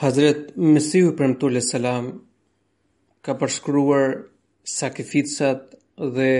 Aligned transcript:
Hazret 0.00 0.54
Mesiu 0.56 1.10
i 1.10 1.14
Premtuar 1.16 1.52
Le 1.52 1.60
Salam 1.68 2.04
ka 3.26 3.34
përshkruar 3.40 4.06
sakrificat 4.74 5.62
dhe 6.16 6.32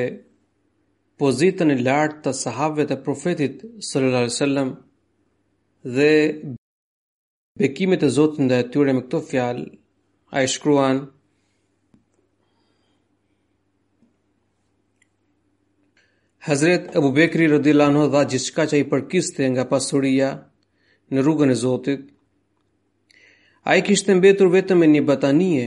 pozitën 1.21 1.69
e 1.69 1.75
lartë 1.87 2.23
të 2.25 2.33
sahabëve 2.39 2.87
të 2.91 2.97
profetit 3.09 3.59
sallallahu 3.89 4.23
alajhi 4.25 4.33
wasallam 4.35 4.71
dhe 5.97 6.11
bekimet 7.61 8.03
e 8.09 8.11
Zotit 8.19 8.41
ndaj 8.47 8.61
tyre 8.77 8.93
me 8.97 9.03
këto 9.07 9.19
fjalë 9.31 9.65
ai 10.41 10.47
shkruan 10.55 10.99
Hazret 16.49 16.85
Abu 17.03 17.11
Bekri 17.21 17.51
radhiyallahu 17.57 17.93
anhu 17.93 18.07
dha 18.15 18.23
gjithçka 18.33 18.63
që 18.73 18.77
i 18.81 18.89
përkiste 18.95 19.43
nga 19.53 19.65
pasuria 19.75 20.29
në 21.13 21.19
rrugën 21.29 21.51
e 21.57 21.59
Zotit 21.67 22.03
A 23.69 23.75
i 23.77 23.83
kishtë 23.85 24.15
mbetur 24.17 24.49
vetëm 24.53 24.79
me 24.81 24.87
një 24.89 25.01
batanie, 25.09 25.65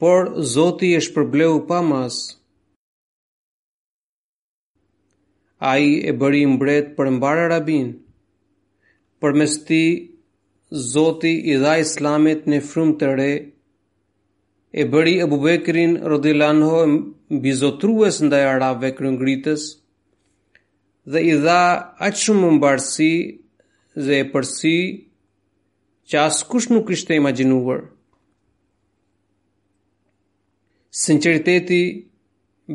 por 0.00 0.28
Zoti 0.54 0.94
e 0.96 1.00
shpërbleu 1.04 1.58
pa 1.68 1.82
mas. 1.84 2.20
A 5.72 5.74
i 5.84 5.90
e 6.10 6.14
bëri 6.20 6.44
mbret 6.54 6.94
për 6.96 7.10
mbar 7.16 7.38
arabin, 7.46 7.88
për 9.20 9.32
mes 9.40 9.56
ti 9.68 9.82
Zoti 10.92 11.34
i 11.52 11.56
dha 11.64 11.74
islamit 11.82 12.46
në 12.48 12.60
frumë 12.70 12.96
të 13.00 13.10
re, 13.20 13.30
e 14.80 14.84
bëri 14.92 15.16
e 15.24 15.26
bubekrin 15.32 15.96
rodilanho 16.12 16.72
e 16.86 17.38
bizotrues 17.44 18.20
ndaj 18.28 18.44
arabve 18.54 18.90
kërëngritës, 18.98 19.66
dhe 21.12 21.20
i 21.32 21.36
dha 21.44 21.60
aqë 22.08 22.22
shumë 22.24 22.50
mbarësi 22.56 23.12
dhe 24.06 24.22
e 24.22 24.26
përsi, 24.32 24.76
që 26.08 26.18
asë 26.26 26.46
kush 26.48 26.68
nuk 26.72 26.88
ishte 26.94 27.12
imaginuar. 27.18 27.82
Sinceriteti, 31.04 31.80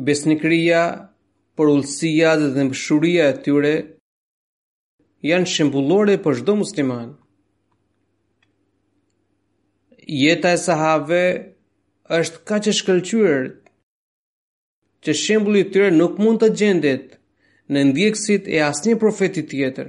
besnikria, 0.06 0.82
përullësia 1.58 2.34
dhe 2.40 2.48
dhe 2.54 3.10
e 3.26 3.32
tyre 3.46 3.74
janë 5.30 5.50
shembullore 5.54 6.14
për 6.26 6.34
shdo 6.40 6.52
musliman. 6.62 7.10
Jeta 10.22 10.50
e 10.56 10.60
sahave 10.68 11.22
është 12.20 12.38
ka 12.48 12.56
që 12.64 12.70
shkëlqyer 12.78 13.44
që 15.04 15.12
i 15.62 15.64
tyre 15.72 15.90
nuk 16.00 16.14
mund 16.22 16.38
të 16.42 16.48
gjendet 16.58 17.04
në 17.72 17.80
ndjekësit 17.90 18.44
e 18.48 18.56
asnjë 18.70 18.98
profeti 19.02 19.42
tjetër. 19.50 19.88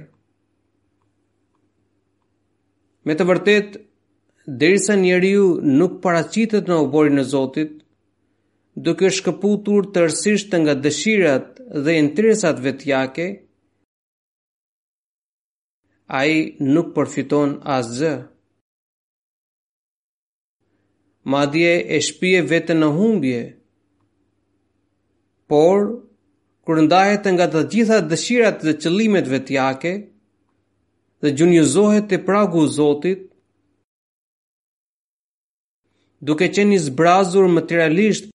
Me 3.06 3.14
të 3.18 3.22
vërtet, 3.26 3.74
derisa 4.62 4.94
njeri 5.00 5.28
ju 5.36 5.42
nuk 5.80 5.92
paracitet 6.04 6.66
në 6.70 6.78
oborin 6.84 7.20
e 7.22 7.24
Zotit, 7.32 7.74
duke 8.88 9.10
shkëputur 9.14 9.86
të 9.94 10.02
rësisht 10.08 10.56
nga 10.62 10.74
dëshirat 10.86 11.60
dhe 11.86 11.94
interesat 12.00 12.58
vetjake, 12.64 13.26
a 16.20 16.24
i 16.34 16.40
nuk 16.74 16.90
përfiton 16.96 17.54
asë 17.78 17.92
zë. 18.00 18.10
Madje 21.34 21.70
e 21.96 22.02
shpije 22.08 22.42
vete 22.54 22.74
në 22.80 22.90
humbje, 22.98 23.40
por, 25.50 25.86
kërëndajet 26.66 27.30
nga 27.38 27.46
të 27.54 27.64
gjitha 27.72 28.02
dëshirat 28.10 28.62
dhe 28.66 28.76
qëlimet 28.82 29.30
vetjake, 29.34 29.94
dhe 31.22 31.30
gjunjëzohet 31.36 32.08
të 32.10 32.18
pragu 32.26 32.66
Zotit, 32.78 33.22
duke 36.28 36.48
qenë 36.56 36.74
i 36.76 36.80
zbrazur 36.86 37.48
materialisht, 37.58 38.30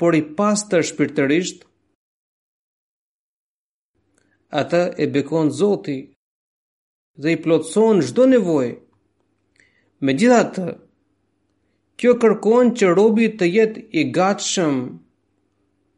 por 0.00 0.12
i 0.16 0.22
pastër 0.38 0.82
shpirtërisht, 0.90 1.58
ata 4.60 4.82
e 5.02 5.06
bekon 5.14 5.46
Zoti 5.60 5.98
dhe 7.20 7.28
i 7.36 7.40
plotëson 7.44 7.98
shdo 8.08 8.24
nevoj. 8.32 8.68
Me 10.04 10.12
gjitha 10.18 10.42
të, 10.56 10.66
kjo 12.00 12.12
kërkon 12.22 12.66
që 12.78 12.86
robit 12.96 13.36
të 13.40 13.46
jetë 13.56 13.80
i 14.00 14.06
gatshëm 14.16 14.76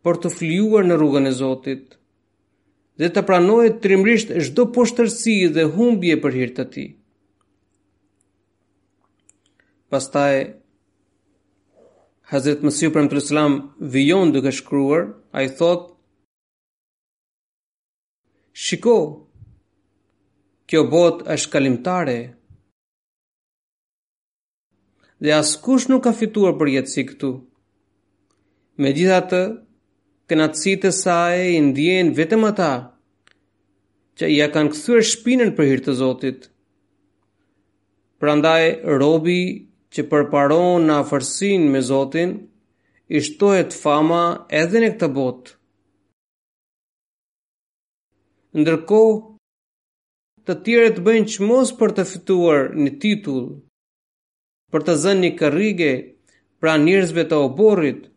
për 0.05 0.15
të 0.23 0.29
flyuar 0.37 0.85
në 0.91 0.95
rrugën 0.99 1.31
e 1.31 1.35
Zotit 1.43 1.85
dhe 3.01 3.09
të 3.15 3.23
pranojë 3.29 3.71
trimërisht 3.85 4.33
çdo 4.49 4.65
poshtërsi 4.75 5.37
dhe 5.57 5.65
humbje 5.77 6.17
për 6.25 6.37
hirtë 6.39 6.57
të 6.59 6.67
ti. 6.75 6.85
Pastaj, 9.93 10.37
Hazret 12.33 12.63
Mësiu 12.65 12.93
për 12.93 13.03
më 13.07 13.11
të 13.13 13.17
rëslam 13.19 13.55
duke 14.35 14.53
shkruar, 14.59 15.03
a 15.37 15.43
i 15.49 15.49
thot, 15.49 15.91
Shiko, 18.63 18.97
kjo 20.69 20.83
bot 20.91 21.23
është 21.35 21.51
kalimtare, 21.53 22.19
dhe 25.25 25.31
askush 25.33 25.89
nuk 25.89 26.03
ka 26.05 26.13
fituar 26.19 26.55
për 26.61 26.69
jetësi 26.77 27.05
këtu. 27.11 27.33
Me 28.81 28.93
gjitha 28.97 29.21
të, 29.31 29.43
kënaqësitë 30.33 30.89
e 30.89 30.97
saj 30.97 31.41
i 31.55 31.59
ndjen 31.69 32.13
vetëm 32.19 32.47
ata 32.49 32.71
që 34.19 34.29
i 34.35 34.39
kanë 34.55 34.73
kthyer 34.75 35.05
shpinën 35.13 35.51
për 35.57 35.69
hir 35.71 35.83
të 35.85 35.95
Zotit. 36.01 36.41
Prandaj 38.23 38.71
robi 39.03 39.43
që 39.93 40.07
përparon 40.11 40.87
në 40.89 40.97
afërsinë 41.03 41.73
me 41.75 41.83
Zotin 41.89 42.33
i 43.13 43.21
shtohet 43.27 43.77
fama 43.83 44.23
edhe 44.61 44.81
në 44.85 44.93
këtë 44.95 45.09
botë. 45.19 45.57
Ndërkohë, 48.63 49.15
të 50.47 50.55
tjerë 50.67 50.95
të 50.97 51.05
bëjnë 51.07 51.31
çmos 51.37 51.75
për 51.81 51.93
të 51.97 52.05
fituar 52.13 52.65
një 52.79 52.93
titull, 53.05 53.45
për 54.73 54.85
të 54.89 54.95
zënë 55.05 55.25
një 55.27 55.31
karrige 55.41 55.93
pra 56.63 56.79
njërzve 56.85 57.25
të 57.31 57.39
oborrit 57.49 58.09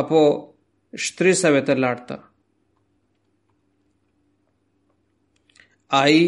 apo 0.00 0.22
shtresave 0.96 1.60
të 1.66 1.74
larta. 1.78 2.16
Ai 6.02 6.20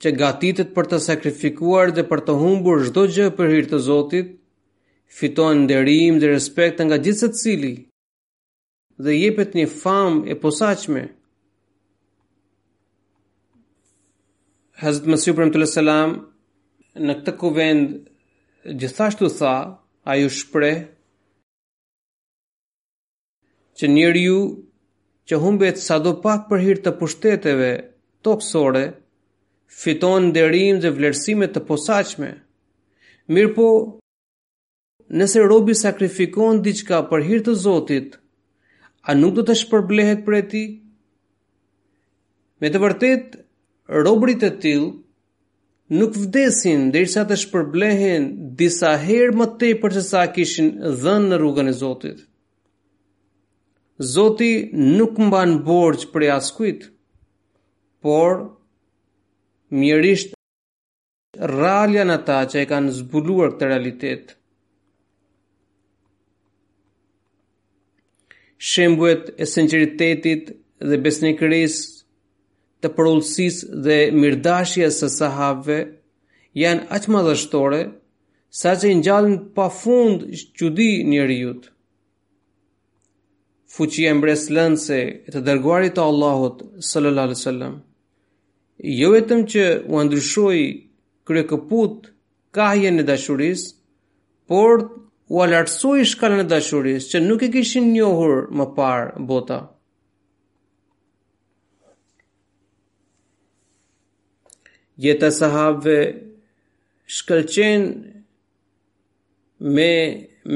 që 0.00 0.12
gatitet 0.18 0.72
për 0.74 0.86
të 0.92 0.98
sakrifikuar 1.02 1.92
dhe 1.96 2.02
për 2.10 2.20
të 2.26 2.34
humbur 2.40 2.84
çdo 2.88 3.04
gjë 3.14 3.28
për 3.38 3.52
hir 3.54 3.68
të 3.70 3.78
Zotit, 3.86 4.34
fiton 5.18 5.62
nderim 5.64 6.18
dhe 6.22 6.30
respekt 6.34 6.80
nga 6.84 6.96
gjithë 6.98 7.28
secili 7.28 7.74
dhe 9.04 9.14
jepet 9.16 9.54
një 9.58 9.66
famë 9.76 10.30
e 10.32 10.36
posaçme. 10.42 11.04
Hazrat 14.82 15.06
Mesih 15.10 15.34
Premtu 15.38 15.66
Salam, 15.70 16.16
në 17.04 17.14
këtë 17.22 17.34
kuvend 17.38 17.94
gjithashtu 18.80 19.28
tha, 19.38 19.54
ai 20.10 20.20
ju 20.22 20.30
shpreh 20.34 20.80
që 23.78 23.88
njëri 23.92 24.20
ju 24.26 24.38
që 25.28 25.38
humbet 25.42 25.80
sa 25.82 25.96
do 26.04 26.12
pak 26.24 26.48
për 26.50 26.62
hirtë 26.64 26.84
të 26.86 26.92
pushteteve 27.00 27.70
të 28.24 28.34
kësore, 28.40 28.82
fiton 29.82 30.28
nderim 30.30 30.78
dhe 30.82 30.90
vlerësimet 30.96 31.54
të 31.54 31.62
posaqme. 31.68 32.28
Mirë 33.34 33.52
po, 33.56 33.66
nëse 35.20 35.44
robi 35.50 35.74
sakrifikon 35.80 36.60
diqka 36.66 37.00
për 37.10 37.24
hirtë 37.28 37.50
të 37.50 37.54
zotit, 37.64 38.18
a 39.10 39.16
nuk 39.20 39.34
do 39.38 39.44
të 39.48 39.56
shpërblehet 39.64 40.22
për 40.26 40.36
e 40.40 40.42
ti? 40.52 40.64
Me 42.60 42.70
të 42.72 42.80
vërtet, 42.84 43.24
robrit 44.06 44.44
e 44.48 44.52
tilë, 44.64 44.92
nuk 46.00 46.14
vdesin 46.20 46.90
dhe 46.94 47.02
i 47.04 47.10
sa 47.16 47.26
të 47.28 47.40
shpërblehen 47.44 48.30
disa 48.60 48.94
herë 49.08 49.36
më 49.40 49.48
te 49.60 49.72
për 49.82 49.98
që 49.98 50.04
sa 50.12 50.26
kishin 50.36 50.70
dhënë 51.02 51.32
në 51.32 51.40
rrugën 51.42 51.72
e 51.72 51.76
Zotit. 51.82 52.24
Zoti 54.02 54.54
nuk 54.72 55.16
mban 55.28 55.52
borx 55.66 56.04
për 56.12 56.28
askujt, 56.36 56.88
por 58.02 58.34
mirërisht 59.78 60.32
rralja 61.52 62.02
në 62.08 62.16
ta 62.26 62.40
që 62.50 62.56
e 62.66 62.66
kanë 62.72 62.90
zbuluar 62.98 63.52
këtë 63.54 63.68
realitet. 63.70 64.34
Shembuet 68.70 69.30
e 69.38 69.46
sinceritetit 69.54 70.50
dhe 70.88 70.96
besnikëris 71.04 71.76
të 72.82 72.90
përullësis 72.96 73.60
dhe 73.84 73.98
mirdashja 74.22 74.90
së 74.98 75.08
sahave 75.20 75.78
janë 76.62 76.88
aqma 76.96 77.22
dhe 77.28 77.36
shtore 77.44 77.82
sa 78.60 78.72
që 78.80 78.90
i 78.92 78.98
njallin 79.02 79.38
pa 79.54 79.68
fund 79.80 80.26
që 80.56 80.66
di 80.76 80.90
njëri 81.10 81.38
jutë 81.44 81.73
fuqia 83.76 84.10
e 84.10 84.16
mbreslëndse 84.20 84.98
e 85.26 85.32
të 85.34 85.40
dërguarit 85.48 85.96
të 85.96 86.02
Allahut 86.10 86.60
sallallahu 86.90 87.26
alaihi 87.28 87.40
wasallam. 87.40 87.74
Jo 88.98 89.08
vetëm 89.16 89.40
që 89.52 89.62
u 89.94 90.02
ndryshoi 90.06 90.64
kryekëput 91.28 92.00
kahje 92.54 92.90
në 92.94 93.02
dashurisë, 93.08 93.68
por 94.48 94.72
u 95.34 95.42
alartsoi 95.44 96.04
shkallën 96.10 96.44
e 96.44 96.48
dashurisë 96.54 97.08
që 97.10 97.22
nuk 97.28 97.40
e 97.46 97.50
kishin 97.54 97.88
njohur 97.94 98.34
më 98.58 98.66
parë 98.76 99.22
bota. 99.30 99.58
Jeta 105.04 105.28
sahabëve 105.40 105.98
shkëlqen 107.16 107.82
me 109.74 109.90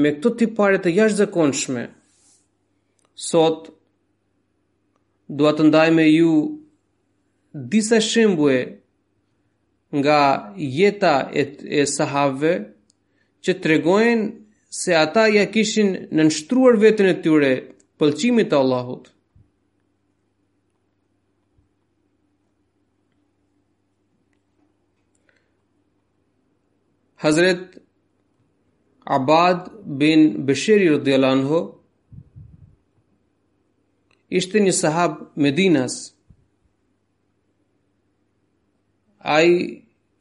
me 0.01 0.09
këtë 0.15 0.31
tipare 0.39 0.77
të 0.81 0.89
jashtëzakonshme 0.99 1.83
sot 3.27 3.67
dua 5.39 5.51
të 5.57 5.65
ndaj 5.67 5.89
me 5.95 6.03
ju 6.07 6.29
disa 7.73 7.99
shembuj 8.01 8.57
nga 9.99 10.19
jeta 10.77 11.15
e, 11.33 11.43
e 11.81 11.85
sahave 11.95 12.53
që 13.43 13.51
të 13.59 13.69
regojnë 13.71 14.25
se 14.79 14.95
ata 15.01 15.23
ja 15.35 15.43
kishin 15.55 15.91
në 16.15 16.25
nështruar 16.29 16.79
vetën 16.85 17.09
e 17.11 17.15
tyre 17.23 17.51
pëlqimit 17.99 18.49
të 18.51 18.57
Allahut. 18.63 19.09
Hazret 27.23 27.77
Abad 29.17 29.69
bin 30.03 30.29
Bashir 30.47 30.79
rëdhjelan 30.85 31.41
ishte 34.31 34.59
një 34.59 34.71
sahab 34.77 35.13
Medinas. 35.35 35.95
Ai 39.37 39.49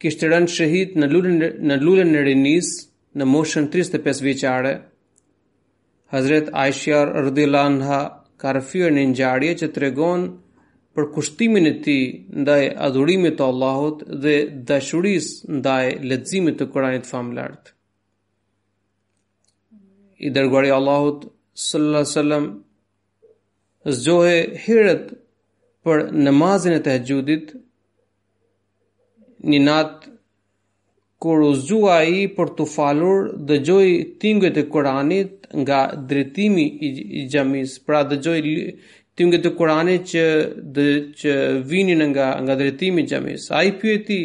kishte 0.03 0.31
rënë 0.33 0.51
shahid 0.57 0.97
në 0.99 1.11
lulën 1.13 1.43
në 1.71 1.77
lulën 1.85 2.15
e 2.19 2.25
Rinis 2.29 2.71
në 3.19 3.27
moshën 3.33 3.69
35 3.75 4.23
vjeçare. 4.27 4.73
Hazret 6.15 6.49
Aisha 6.65 7.03
radhiyallahu 7.11 7.73
anha 7.75 8.01
ka 8.41 8.53
rëfyer 8.57 8.93
në 8.97 9.05
ngjarje 9.13 9.55
që 9.63 9.71
tregon 9.77 10.29
për 10.97 11.09
kushtimin 11.15 11.69
e 11.69 11.73
tij 11.85 12.05
ndaj 12.43 12.63
adhurimit 12.87 13.37
të 13.39 13.47
Allahut 13.53 14.01
dhe 14.25 14.35
dashurisë 14.71 15.59
ndaj 15.59 15.85
leximit 16.11 16.57
të 16.59 16.67
Kuranit 16.73 17.05
famlart. 17.07 17.75
I 20.27 20.33
dërguari 20.35 20.73
Allahut 20.75 21.29
sallallahu 21.69 22.03
alaihi 22.03 22.15
wasallam 22.17 22.47
zgjohe 23.97 24.37
herët 24.67 25.11
për 25.89 26.03
namazin 26.27 26.75
e 26.77 26.83
të 26.87 26.95
hëgjudit, 26.99 27.51
një 29.53 29.59
natë 29.65 30.09
kur 31.25 31.43
u 31.47 31.53
zgjua 31.61 31.95
ai 32.05 32.25
për 32.35 32.51
të 32.59 32.67
falur, 32.73 33.31
dëgjoi 33.51 33.95
tingujt 34.23 34.57
e 34.63 34.69
Kuranit 34.73 35.47
nga 35.63 35.81
drejtimi 36.09 36.67
i 36.89 37.25
xhamis. 37.33 37.79
Pra 37.87 37.99
dëgjoi 38.11 38.43
tingujt 39.19 39.45
e 39.47 39.55
Kuranit 39.59 40.03
që 40.15 40.25
që 41.23 41.33
vinin 41.73 42.03
nga 42.13 42.29
nga 42.45 42.55
drejtimi 42.61 43.01
i 43.03 43.09
xhamis. 43.11 43.43
Ai 43.59 43.69
pyeti, 43.81 44.21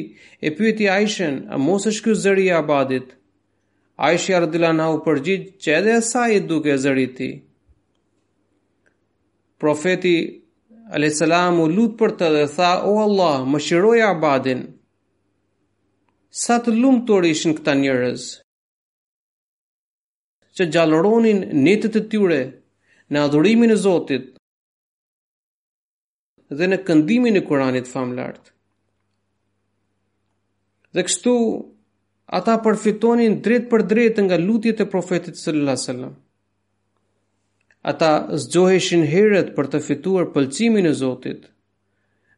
e 0.46 0.54
pyeti 0.58 0.86
Aishën, 0.98 1.34
a 1.50 1.58
mos 1.66 1.88
është 1.92 2.04
ky 2.06 2.14
zëri 2.26 2.44
i 2.50 2.54
Abadit? 2.62 3.08
Aisha 4.10 4.40
radhiyallahu 4.44 4.74
anha 4.76 4.86
u 4.98 5.02
përgjigj 5.08 5.46
që 5.62 5.70
edhe 5.80 5.98
sa 6.12 6.22
i 6.36 6.40
duke 6.50 6.74
zëriti 6.84 7.30
profeti 9.64 10.16
a.s. 10.94 11.22
u 11.24 11.66
lutë 11.72 11.98
për 12.00 12.14
të 12.20 12.28
dhe 12.36 12.44
tha, 12.58 12.72
o 12.92 12.98
Allah, 13.06 13.46
më 13.54 13.60
shiroj 13.66 14.02
abadin, 14.10 14.66
sa 16.44 16.58
të 16.64 16.74
lumë 16.82 17.06
të 17.08 17.20
rishën 17.24 17.54
këta 17.58 17.76
njërez, 17.80 18.26
që 20.56 20.68
gjallëronin 20.76 21.40
netët 21.66 21.96
e 22.02 22.04
tyre 22.12 22.40
në 23.12 23.22
adhurimin 23.28 23.74
e 23.74 23.78
Zotit 23.86 24.26
dhe 26.60 26.68
në 26.70 26.82
këndimin 26.88 27.40
e 27.40 27.46
Kuranit 27.48 27.88
famlartë. 27.94 28.50
Dhe 30.94 31.02
kështu, 31.08 31.34
ata 32.38 32.60
përfitonin 32.66 33.40
drejt 33.46 33.66
për 33.72 33.86
dretë 33.94 34.28
nga 34.28 34.38
lutjet 34.44 34.84
e 34.84 34.90
profetit 34.94 35.40
sëllëla 35.40 35.78
ata 37.88 38.12
zgjoheshin 38.42 39.04
herët 39.12 39.50
për 39.58 39.68
të 39.76 39.80
fituar 39.88 40.30
pëlqimin 40.36 40.86
e 40.88 40.94
Zotit 41.02 41.42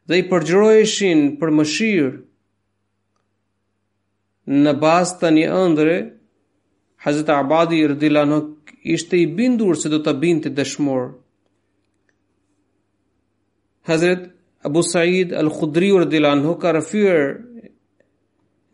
dhe 0.10 0.16
i 0.22 0.26
përgjroheshin 0.32 1.22
për 1.42 1.52
mëshirë 1.60 2.12
në 4.66 4.74
bazë 4.86 5.20
të 5.22 5.32
një 5.38 5.46
ëndre 5.64 5.98
Hazreti 7.06 7.34
Abadi 7.36 7.84
radhiyallahu 7.94 8.40
ishte 8.98 9.16
i 9.22 9.28
bindur 9.38 9.76
se 9.82 9.88
do 9.94 10.00
ta 10.08 10.14
binte 10.26 10.50
dëshmor 10.60 11.04
Hazret 13.90 14.24
Abu 14.66 14.82
Said 14.92 15.34
Al-Khudri 15.44 15.92
radhiyallahu 16.02 16.58
ka 16.62 16.70
rrëfyer 16.74 17.22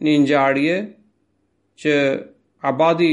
një 0.08 0.13
ngjarje 0.24 0.78
që 1.84 1.94
Abadi 2.74 3.12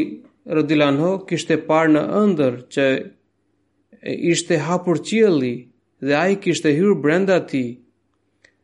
radhiyallahu 0.58 1.14
kishte 1.30 1.54
parë 1.68 1.90
në 1.98 2.02
ëndër 2.24 2.54
që 2.76 2.86
ishte 4.04 4.58
hapur 4.58 4.96
qieli 4.98 5.68
dhe 6.00 6.14
ai 6.14 6.36
kishte 6.36 6.72
hyrë 6.76 7.00
brenda 7.02 7.40
ti. 7.46 7.80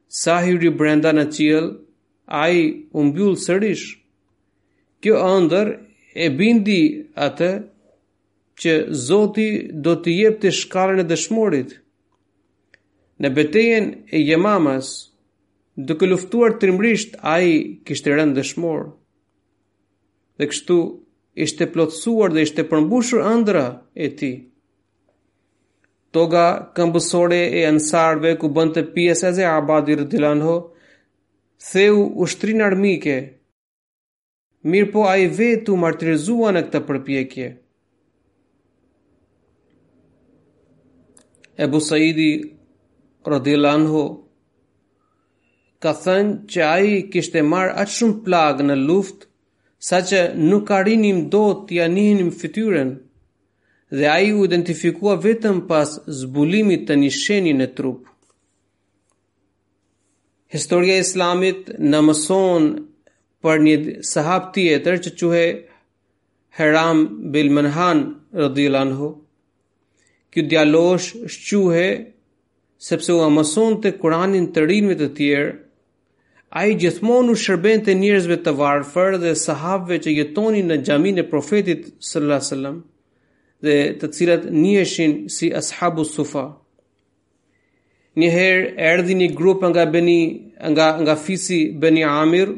Sa 0.08 0.38
hyri 0.44 0.70
brenda 0.70 1.12
në 1.12 1.24
qiel, 1.34 1.66
ai 2.28 2.84
u 2.92 3.02
mbyll 3.04 3.34
sërish. 3.46 3.86
Kjo 5.02 5.14
ëndër 5.36 5.68
e 6.24 6.28
bindi 6.38 6.78
atë 7.26 7.50
që 8.62 8.74
Zoti 9.06 9.48
do 9.82 9.96
të 10.02 10.14
jepte 10.18 10.50
shkallën 10.54 11.02
e 11.02 11.08
dëshmorit. 11.10 11.70
Në 13.20 13.28
betejën 13.36 13.84
e 14.16 14.22
Jemamas, 14.22 14.88
duke 15.86 16.06
luftuar 16.06 16.54
trimrisht, 16.60 17.18
ai 17.34 17.80
kishte 17.86 18.14
rënë 18.14 18.36
dëshmor. 18.38 18.92
Dhe 20.38 20.44
kështu 20.52 20.78
ishte 21.44 21.66
plotësuar 21.74 22.30
dhe 22.34 22.44
ishte 22.46 22.62
përmbushur 22.70 23.20
ëndra 23.34 23.66
e 23.98 24.06
tij. 24.20 24.36
Toga 26.14 26.42
këmbësore 26.78 27.40
e 27.58 27.64
ansarve 27.66 28.30
ku 28.40 28.46
bënd 28.56 28.76
të 28.76 28.82
pjesë 28.96 29.30
e 29.42 29.46
abadi 29.52 29.96
rëtilan 30.00 30.42
ho, 30.46 30.52
theu 31.70 31.96
ushtrin 32.26 32.62
armike, 32.66 33.16
mirë 34.72 34.90
po 34.92 35.06
a 35.10 35.14
i 35.22 35.26
vetu 35.40 35.74
martirizua 35.84 36.52
në 36.54 36.62
këta 36.68 36.80
përpjekje. 36.90 37.48
Ebu 41.66 41.80
Saidi 41.88 42.28
rëtilan 43.34 43.86
ho, 43.94 44.02
ka 45.82 45.96
thënë 46.04 46.36
që 46.54 46.62
a 46.68 46.74
i 46.92 46.92
kishtë 47.16 47.42
e 47.42 47.48
marë 47.54 47.74
atë 47.82 47.94
shumë 47.96 48.20
plagë 48.30 48.68
në 48.70 48.78
luftë, 48.84 49.26
sa 49.88 49.98
që 50.12 50.22
nuk 50.46 50.70
arinim 50.78 51.24
do 51.34 51.42
të 51.66 51.80
janinim 51.80 52.30
fityren, 52.44 52.94
dhe 53.96 54.06
ai 54.10 54.32
u 54.38 54.44
identifikua 54.48 55.14
vetëm 55.22 55.58
pas 55.70 55.90
zbulimit 56.20 56.86
të 56.88 56.94
një 57.02 57.10
sheni 57.18 57.52
në 57.58 57.66
trup. 57.78 58.08
Historia 60.54 60.96
e 60.98 61.04
Islamit 61.04 61.70
na 61.92 62.00
mëson 62.06 62.68
për 63.44 63.60
një 63.66 63.76
sahab 64.12 64.50
tjetër 64.56 64.98
që 65.04 65.12
quhe 65.20 65.44
Haram 66.58 67.00
bil 67.34 67.48
Manhan 67.56 68.00
radhiyallahu 68.44 68.86
anhu. 68.86 69.08
Ky 70.32 70.44
djalosh 70.50 71.08
shquhe 71.34 71.88
sepse 72.88 73.10
u 73.16 73.28
mëson 73.36 73.78
te 73.82 73.92
Kurani 74.00 74.40
të 74.54 74.64
rinëve 74.70 74.96
të 75.02 75.08
tjerë. 75.18 75.52
Ai 76.62 76.68
gjithmonë 76.80 77.34
u 77.34 77.38
shërben 77.44 77.82
të 77.86 77.96
njerëzve 78.02 78.36
të 78.44 78.54
varfër 78.60 79.18
dhe 79.24 79.34
sahabëve 79.44 79.98
që 80.04 80.10
jetonin 80.20 80.68
në 80.70 80.80
xhamin 80.86 81.22
e 81.22 81.28
Profetit 81.34 81.88
sallallahu 82.06 82.32
alajhi 82.32 82.44
wasallam 82.44 82.76
dhe 83.64 83.76
të 84.00 84.06
cilat 84.16 84.42
njëshin 84.62 85.12
si 85.36 85.46
ashabu 85.60 86.04
sufa. 86.14 86.44
Njëherë 88.20 88.64
erdi 88.90 89.14
një 89.20 89.28
grupë 89.38 89.66
nga, 89.72 89.84
beni, 89.94 90.20
nga, 90.72 90.88
nga 91.02 91.14
fisi 91.24 91.58
Beni 91.82 92.02
Amir 92.22 92.48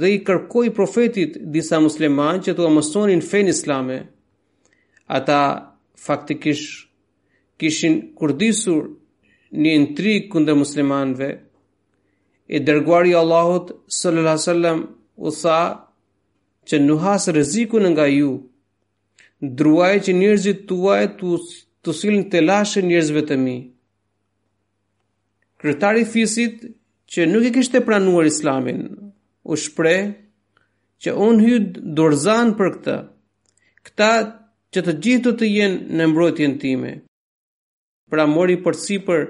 dhe 0.00 0.08
i 0.14 0.18
kërkoj 0.26 0.68
profetit 0.78 1.32
disa 1.54 1.78
musliman 1.86 2.40
që 2.44 2.54
të 2.54 2.66
amësonin 2.70 3.22
fen 3.30 3.46
islame. 3.54 3.96
Ata 5.18 5.40
faktikish 6.06 6.64
kishin 7.58 7.94
kurdisur 8.18 8.82
një 9.62 9.70
intri 9.80 10.14
kundër 10.30 10.56
muslimanve 10.64 11.28
e 12.54 12.58
dërguari 12.66 13.14
Allahot 13.22 13.68
sallallahu 14.00 14.44
sallam 14.50 14.78
u 15.16 15.30
tha 15.40 15.60
që 16.68 16.76
nuhasë 16.88 17.30
rëziku 17.38 17.76
nga 17.94 18.06
ju 18.18 18.30
druaj 19.40 19.98
që 20.06 20.12
njerëzit 20.12 20.64
tuaj 20.68 21.06
të 21.18 21.36
të 21.86 21.92
silin 21.94 22.24
të 22.30 22.40
lashe 22.42 22.82
njerëzve 22.82 23.20
të 23.28 23.36
mi. 23.38 23.56
Kretari 25.62 26.04
fisit 26.04 26.64
që 27.12 27.26
nuk 27.30 27.46
e 27.46 27.52
kishte 27.54 27.80
pranuar 27.86 28.26
islamin, 28.26 28.80
u 29.44 29.56
shpre 29.56 29.94
që 31.02 31.14
unë 31.28 31.44
hytë 31.46 31.84
dorzan 31.98 32.52
për 32.58 32.70
këta, 32.74 32.96
këta 33.86 34.10
që 34.74 34.80
të 34.86 34.96
gjithë 35.06 35.32
të 35.38 35.48
jenë 35.56 35.96
në 36.00 36.08
mbrojtjen 36.10 36.58
time. 36.60 36.92
Pra 38.10 38.26
mori 38.26 38.58
për 38.64 38.74
si 38.84 38.98
për 39.08 39.22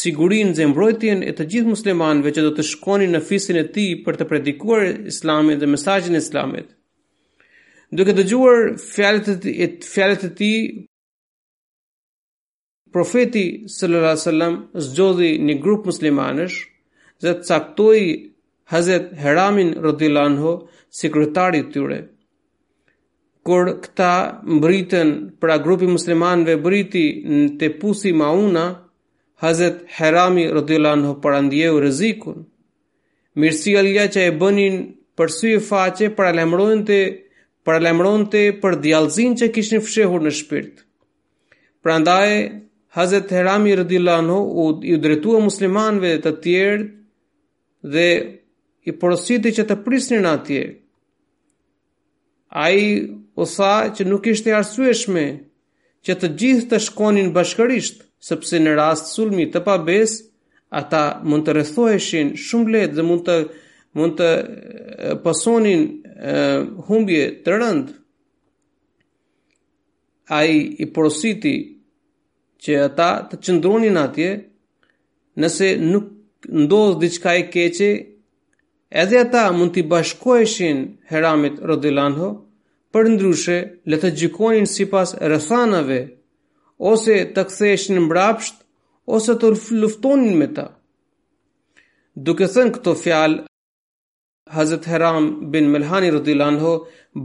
sigurin 0.00 0.52
dhe 0.58 0.66
mbrojtjen 0.72 1.22
e 1.28 1.32
të 1.38 1.46
gjithë 1.54 1.72
muslimanve 1.76 2.34
që 2.34 2.44
do 2.48 2.50
të 2.56 2.66
shkoni 2.72 3.08
në 3.14 3.22
fisin 3.30 3.56
e 3.62 3.66
ti 3.76 3.86
për 4.04 4.18
të 4.20 4.28
predikuar 4.30 4.84
islamin 5.14 5.58
dhe 5.62 5.70
mesajin 5.70 6.18
islamit 6.18 6.68
duke 7.96 8.14
dëgjuar 8.16 8.58
fjalët 8.80 9.44
e 9.64 9.66
fjalët 9.84 10.22
e 10.28 10.30
tij 10.38 10.58
profeti 12.94 13.44
sallallahu 13.76 14.12
alaihi 14.14 14.24
wasallam 14.26 14.54
zgjodhi 14.86 15.30
një 15.46 15.54
grup 15.64 15.86
muslimanësh 15.90 16.56
dhe 17.22 17.32
caktoi 17.48 18.02
Hazret 18.72 19.06
Heramin 19.22 19.70
radhiyallahu 19.88 20.30
anhu 20.32 20.52
sekretari 21.00 21.60
i 21.62 21.66
tyre 21.74 21.98
kur 23.48 23.62
këta 23.84 24.12
mbritën 24.56 25.08
para 25.40 25.56
grupi 25.64 25.86
muslimanëve 25.96 26.54
briti 26.66 27.04
në 27.36 27.44
te 27.60 27.68
pusi 27.80 28.12
Mauna 28.20 28.66
Hazret 29.44 29.82
Herami 29.98 30.46
radhiyallahu 30.58 30.98
anhu 30.98 31.12
parandjeu 31.24 31.80
rrezikun 31.84 32.40
mirësia 33.40 34.06
që 34.14 34.26
e 34.30 34.32
bënin 34.44 34.80
për 35.18 35.34
sy 35.38 35.52
e 35.58 35.60
faqe 35.68 36.10
para 36.16 36.32
lajmërojnë 36.38 36.86
të 36.92 37.00
paralemronte 37.66 38.42
për 38.62 38.76
djallëzin 38.84 39.36
që 39.38 39.50
kishin 39.54 39.82
fshehur 39.84 40.22
në 40.24 40.32
shpirt. 40.40 40.84
Pra 41.82 41.96
ndaje, 42.02 42.38
Hazet 42.96 43.30
Herami 43.32 43.76
Rëdilano 43.78 44.36
u, 44.44 44.66
u 44.76 44.96
dretua 45.02 45.38
muslimanve 45.40 46.12
të 46.24 46.32
tjerë 46.44 46.88
dhe 47.94 48.08
i 48.84 48.92
porositi 49.00 49.52
që 49.56 49.64
të 49.70 49.76
prisnin 49.84 50.26
atje. 50.28 50.62
A 52.62 52.68
i 52.72 53.08
u 53.34 53.46
që 53.46 54.04
nuk 54.04 54.26
ishte 54.26 54.52
arsueshme 54.52 55.24
që 56.04 56.18
të 56.20 56.28
gjithë 56.42 56.68
të 56.72 56.82
shkonin 56.84 57.32
bashkërisht, 57.32 58.02
sepse 58.28 58.58
në 58.60 58.74
rast 58.76 59.14
sulmi 59.14 59.46
të 59.50 59.62
pabes, 59.64 60.18
ata 60.68 61.02
mund 61.24 61.46
të 61.46 61.56
rëthoheshin 61.60 62.34
shumë 62.36 62.72
letë 62.74 62.96
dhe 62.98 63.08
mund 63.08 63.24
të 63.26 63.36
rëthoheshin 63.38 63.61
mund 63.98 64.18
të 64.20 64.28
pasonin 65.24 65.82
humbje 66.88 67.24
të 67.44 67.58
rënd 67.62 67.88
a 70.36 70.38
i 70.54 70.58
i 70.80 70.86
porositi 70.96 71.54
që 72.64 72.72
ata 72.86 73.10
të 73.32 73.40
qëndronin 73.44 73.96
atje 74.04 74.30
nëse 75.44 75.68
nuk 75.90 76.06
ndodhë 76.64 76.98
diçka 77.02 77.30
i 77.40 77.44
keqe 77.52 77.90
edhe 79.02 79.16
ata 79.24 79.44
mund 79.56 79.74
të 79.76 79.84
bashkoheshin 79.92 80.78
heramit 81.10 81.56
rëdilanho 81.70 82.28
për 82.92 83.04
ndryshe 83.12 83.58
le 83.90 83.96
të 84.02 84.08
gjikonin 84.18 84.66
si 84.74 84.84
pas 84.92 85.08
rëthanave 85.32 86.00
ose 86.92 87.16
të 87.34 87.42
ktheshin 87.50 87.98
mbrapsht 88.06 88.56
ose 89.16 89.32
të 89.40 89.46
luftonin 89.82 90.32
me 90.40 90.48
ta. 90.56 90.66
Duke 92.24 92.46
thënë 92.54 92.72
këto 92.76 92.92
fjalë, 93.02 93.38
Hazrat 94.52 94.84
Haram 94.86 95.52
bin 95.52 95.64
Melhani 95.68 96.12
radhiyallahu 96.12 96.56
anhu 96.56 96.72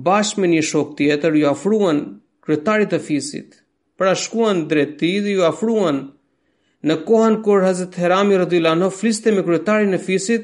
bash 0.08 0.32
me 0.38 0.48
një 0.52 0.62
shok 0.72 0.90
tjetër 0.98 1.34
ju 1.42 1.50
ofruan 1.50 1.98
kryetarit 2.46 2.92
të 2.94 3.00
fisit. 3.08 3.50
Pra 4.00 4.14
shkuan 4.24 4.58
drejt 4.72 4.92
tij 5.02 5.18
dhe 5.24 5.34
ju 5.38 5.42
ofruan 5.50 5.98
në 6.88 6.96
kohën 7.10 7.36
kur 7.48 7.60
Hazrat 7.70 7.98
Harami 8.02 8.36
radhiyallahu 8.44 8.78
anhu 8.78 8.90
fliste 9.00 9.30
me 9.36 9.42
kryetarin 9.48 9.98
e 9.98 10.00
fisit, 10.08 10.44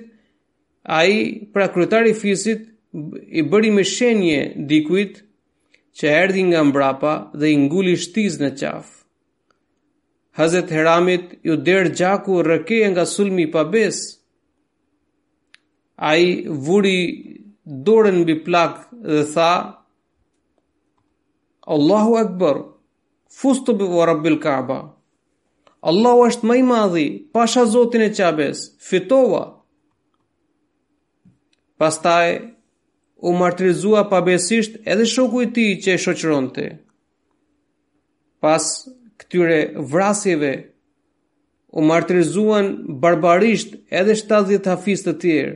ai 0.99 1.13
pra 1.53 1.65
kryetari 1.75 2.09
i 2.13 2.19
fisit 2.23 2.61
i 3.39 3.43
bëri 3.51 3.71
me 3.77 3.83
shenje 3.95 4.41
dikujt 4.71 5.13
që 5.97 6.05
erdi 6.23 6.41
nga 6.49 6.61
mbrapa 6.69 7.13
dhe 7.39 7.47
i 7.53 7.57
nguli 7.63 7.93
shtiz 8.05 8.33
në 8.43 8.49
qafë. 8.59 8.95
Hazet 10.39 10.67
Heramit 10.75 11.25
ju 11.47 11.53
derë 11.67 11.91
gjaku 12.01 12.33
rëkeje 12.49 12.87
nga 12.91 13.03
sulmi 13.15 13.45
pabes, 13.55 13.97
a 16.05 16.15
i 16.17 16.45
vuri 16.65 16.97
dorën 17.87 18.17
bi 18.27 18.35
plak 18.43 18.73
dhe 19.07 19.21
tha, 19.33 19.53
Allahu 21.75 22.15
Akbar, 22.23 22.57
fustu 23.39 23.71
bi 23.79 23.85
Rabbil 24.11 24.37
kaaba, 24.45 24.79
Allahu 25.91 26.25
është 26.29 26.47
më 26.49 26.57
i 26.59 26.65
madhi, 26.71 27.05
pasha 27.35 27.63
Zotin 27.73 28.03
e 28.03 28.09
Qabes, 28.17 28.65
fitova. 28.87 29.43
Pastaj 31.79 32.27
u 33.27 33.31
martirizua 33.39 34.03
pabesisht 34.11 34.75
edhe 34.91 35.05
shoku 35.15 35.41
i 35.45 35.49
tij 35.55 35.73
që 35.83 35.89
e 35.95 36.01
shoqëronte. 36.05 36.65
Pas 38.43 38.63
këtyre 39.19 39.59
vrasjeve 39.91 40.51
u 41.71 41.81
martirizuan 41.91 42.65
barbarisht 43.03 43.71
edhe 44.01 44.15
70 44.23 44.69
hafiz 44.75 45.01
të 45.07 45.13
tjerë. 45.23 45.53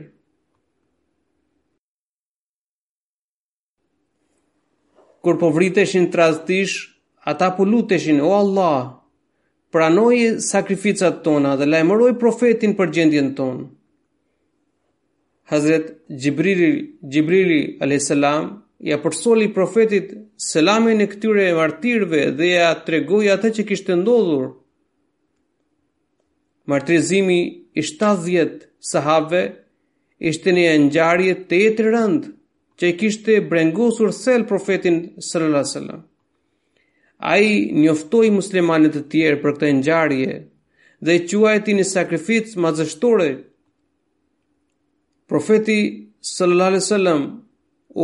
kur 5.22 5.36
po 5.38 5.50
vriteshin 5.50 6.10
trastish, 6.12 6.90
ata 7.24 7.50
po 7.56 7.64
luteshin, 7.64 8.20
o 8.20 8.32
Allah, 8.32 8.98
pranoj 9.72 10.18
sakrificat 10.52 11.24
tona 11.24 11.56
dhe 11.56 11.66
lajmëroj 11.74 12.12
profetin 12.22 12.76
për 12.78 12.92
gjendjen 12.94 13.32
tonë. 13.40 13.66
Hazret 15.50 15.84
Gjibrili, 16.22 16.72
Gjibrili 17.12 17.60
a.s. 17.84 18.10
ja 18.90 18.96
përsoli 19.02 19.48
profetit 19.54 20.10
selamin 20.50 21.00
e 21.00 21.06
këtyre 21.12 21.46
e 21.50 21.54
martirve 21.60 22.20
dhe 22.38 22.48
ja 22.54 22.68
tregoj 22.86 23.24
atë 23.34 23.50
që 23.58 23.66
kishtë 23.70 23.96
ndodhur. 24.02 24.50
Martirizimi 26.68 27.38
i 27.74 27.82
70 27.82 28.66
sahave 28.90 29.42
ishte 30.30 30.52
një 30.52 30.68
njarje 30.90 31.34
të 31.48 31.60
jetë 31.64 31.86
rëndë 31.88 32.34
që 32.78 32.88
i 32.92 32.96
kishte 32.98 33.34
brengosur 33.50 34.12
sel 34.14 34.44
profetin 34.46 34.98
Sallallahu 35.18 35.78
alaihi 35.78 35.98
A 35.98 37.32
Ai 37.34 37.48
njoftoj 37.82 38.28
muslimanit 38.30 38.94
të 38.96 39.02
tjerë 39.12 39.40
për 39.42 39.54
këta 39.56 39.70
njarje 39.78 40.34
dhe 41.06 41.16
i 41.18 41.24
quajti 41.32 41.74
një 41.78 41.86
sakrificë 41.92 42.60
ma 42.62 42.70
zështore. 42.78 43.28
Profeti 45.30 45.80
Sallallahu 46.36 46.72
alaihi 46.72 46.90
sallam 46.90 47.24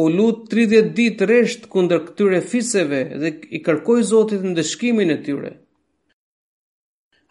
u 0.01 0.03
lutë 0.17 0.51
30 0.55 0.89
ditë 0.99 1.29
reshtë 1.31 1.71
kunder 1.75 2.03
këtyre 2.09 2.41
fiseve 2.53 3.05
dhe 3.21 3.31
i 3.57 3.63
kërkoj 3.67 4.03
Zotit 4.11 4.43
në 4.47 4.57
dëshkimin 4.59 5.15
e 5.15 5.19
tyre. 5.29 5.53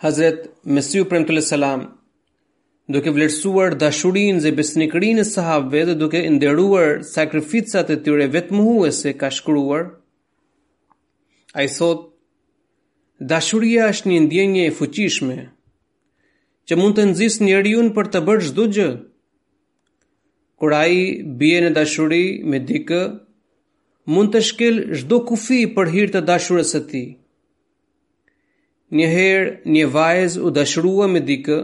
Hazret, 0.04 0.48
Mesiu 0.76 1.06
Premtule 1.12 1.42
salam 1.52 1.84
duke 2.92 3.10
vlerësuar 3.16 3.78
dashurinë 3.80 4.42
dhe 4.44 4.52
besnikërinë 4.58 5.22
e 5.24 5.30
sahabëve 5.30 5.86
dhe 5.90 5.96
duke 6.02 6.22
nderuar 6.36 7.04
sakrificat 7.14 7.88
e 7.90 7.98
tyre 8.04 8.28
vetmuhuese 8.34 9.14
ka 9.20 9.30
shkruar 9.38 9.86
ai 11.58 11.68
thot 11.78 12.02
dashuria 13.30 13.88
është 13.92 14.08
një 14.12 14.20
ndjenjë 14.26 14.64
e 14.70 14.74
fuqishme 14.80 15.38
që 16.68 16.74
mund 16.80 16.96
të 16.98 17.04
nxjisë 17.12 17.44
njeriu 17.48 17.82
për 17.96 18.08
të 18.12 18.20
bërë 18.28 18.46
çdo 18.48 18.64
gjë 18.76 18.90
kur 20.60 20.72
ai 20.82 20.98
bie 21.40 21.58
në 21.64 21.70
dashuri 21.80 22.24
me 22.50 22.60
dikë 22.68 23.02
mund 24.14 24.30
të 24.36 24.42
shkel 24.50 24.76
çdo 24.98 25.18
kufi 25.30 25.60
për 25.78 25.88
hir 25.96 26.12
të 26.14 26.22
dashurës 26.28 26.76
së 26.76 26.82
tij 26.92 27.08
një 29.00 29.08
një 29.76 29.86
vajzë 29.96 30.40
u 30.44 30.50
dashurua 30.60 31.08
me 31.14 31.22
dikë 31.32 31.58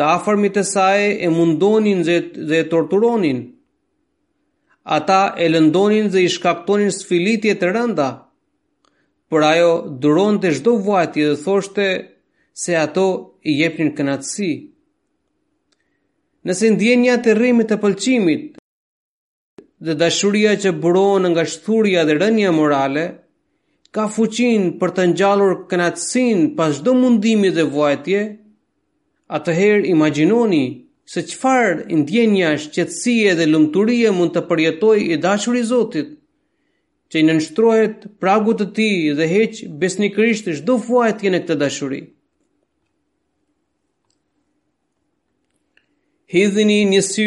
të 0.00 0.06
afërmit 0.16 0.56
e 0.56 0.62
saj 0.64 1.00
e 1.26 1.28
mundonin 1.36 1.98
dhe, 2.06 2.14
dhe 2.48 2.56
e 2.64 2.68
torturonin. 2.72 3.40
Ata 4.96 5.22
e 5.36 5.44
lëndonin 5.52 6.06
dhe 6.12 6.20
i 6.24 6.30
shkaktonin 6.34 6.88
sfilitje 6.98 7.52
të 7.60 7.68
rënda, 7.76 8.06
për 9.30 9.44
ajo 9.52 9.72
duron 10.02 10.38
të 10.40 10.54
shdo 10.56 10.72
vajtje 10.88 11.24
dhe 11.28 11.36
thoshte 11.44 11.86
se 12.62 12.72
ato 12.86 13.04
i 13.50 13.60
jepnin 13.60 13.92
kënatësi. 13.98 14.50
Nëse 16.48 16.70
ndjenja 16.72 17.18
të 17.22 17.34
rrimit 17.36 17.68
të 17.70 17.78
pëlqimit 17.84 18.56
dhe 19.84 19.94
dashuria 20.00 20.56
që 20.62 20.72
buron 20.82 21.28
nga 21.30 21.44
shthurja 21.52 22.06
dhe 22.08 22.16
rënja 22.22 22.54
morale, 22.56 23.04
ka 23.94 24.08
fuqin 24.14 24.70
për 24.80 24.90
të 24.96 25.02
njallur 25.12 25.54
kënatësin 25.70 26.38
pas 26.56 26.70
shdo 26.78 26.92
mundimi 27.02 27.50
dhe 27.56 27.68
vajtje, 27.76 28.20
atëherë 29.36 29.84
imagjinoni 29.92 30.62
se 31.12 31.20
çfarë 31.30 31.70
ndjenja 32.02 32.50
shqetsie 32.64 33.30
dhe 33.38 33.46
lumturie 33.52 34.10
mund 34.18 34.32
të 34.34 34.42
përjetojë 34.48 35.04
i 35.14 35.18
dashuri 35.24 35.60
i 35.62 35.68
Zotit 35.72 36.08
që 37.10 37.16
i 37.20 37.26
nënshtrohet 37.30 37.96
pragut 38.22 38.58
të 38.60 38.66
tij 38.76 38.96
dhe 39.18 39.26
heq 39.34 39.54
besnikërisht 39.82 40.46
çdo 40.60 40.74
fuaj 40.86 41.12
të 41.18 41.26
këtë 41.34 41.56
dashuri. 41.62 42.00
Hidhni 46.34 46.80
një 46.92 47.00
sy 47.10 47.26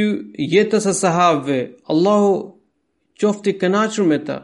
jetës 0.56 0.86
e 0.88 0.94
sahabëve, 1.02 1.60
Allahu 1.92 2.32
qofti 3.20 3.52
kënachur 3.62 4.06
me 4.12 4.20
ta. 4.28 4.38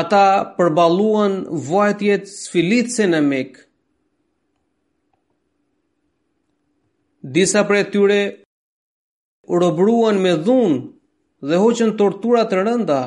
Ata 0.00 0.24
përbaluan 0.56 1.32
vajtjet 1.68 2.24
sfilitëse 2.44 3.06
në 3.10 3.20
mekë, 3.32 3.58
disa 7.32 7.62
për 7.64 7.76
e 7.80 7.84
tyre 7.92 8.16
urobruan 9.54 10.18
me 10.20 10.34
dhun 10.46 10.74
dhe 11.48 11.60
hoqen 11.62 11.94
tortura 11.96 12.42
të 12.50 12.58
rënda. 12.66 12.98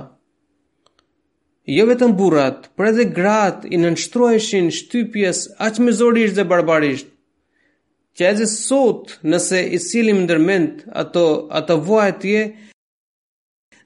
Jo 1.77 1.83
vetëm 1.89 2.15
burrat, 2.17 2.65
për 2.77 2.87
edhe 2.91 3.05
grat 3.17 3.65
i 3.69 3.77
nënshtroheshin 3.81 4.71
shtypjes 4.77 5.43
aq 5.67 5.79
mizorisht 5.85 6.35
dhe 6.37 6.45
barbarisht, 6.49 7.09
që 8.17 8.31
e 8.41 8.47
sot 8.49 9.17
nëse 9.29 9.59
i 9.75 9.77
silim 9.85 10.23
ndërment 10.25 10.81
ato, 11.01 11.25
ato 11.59 11.75
vojë 11.87 12.13
tje 12.21 12.41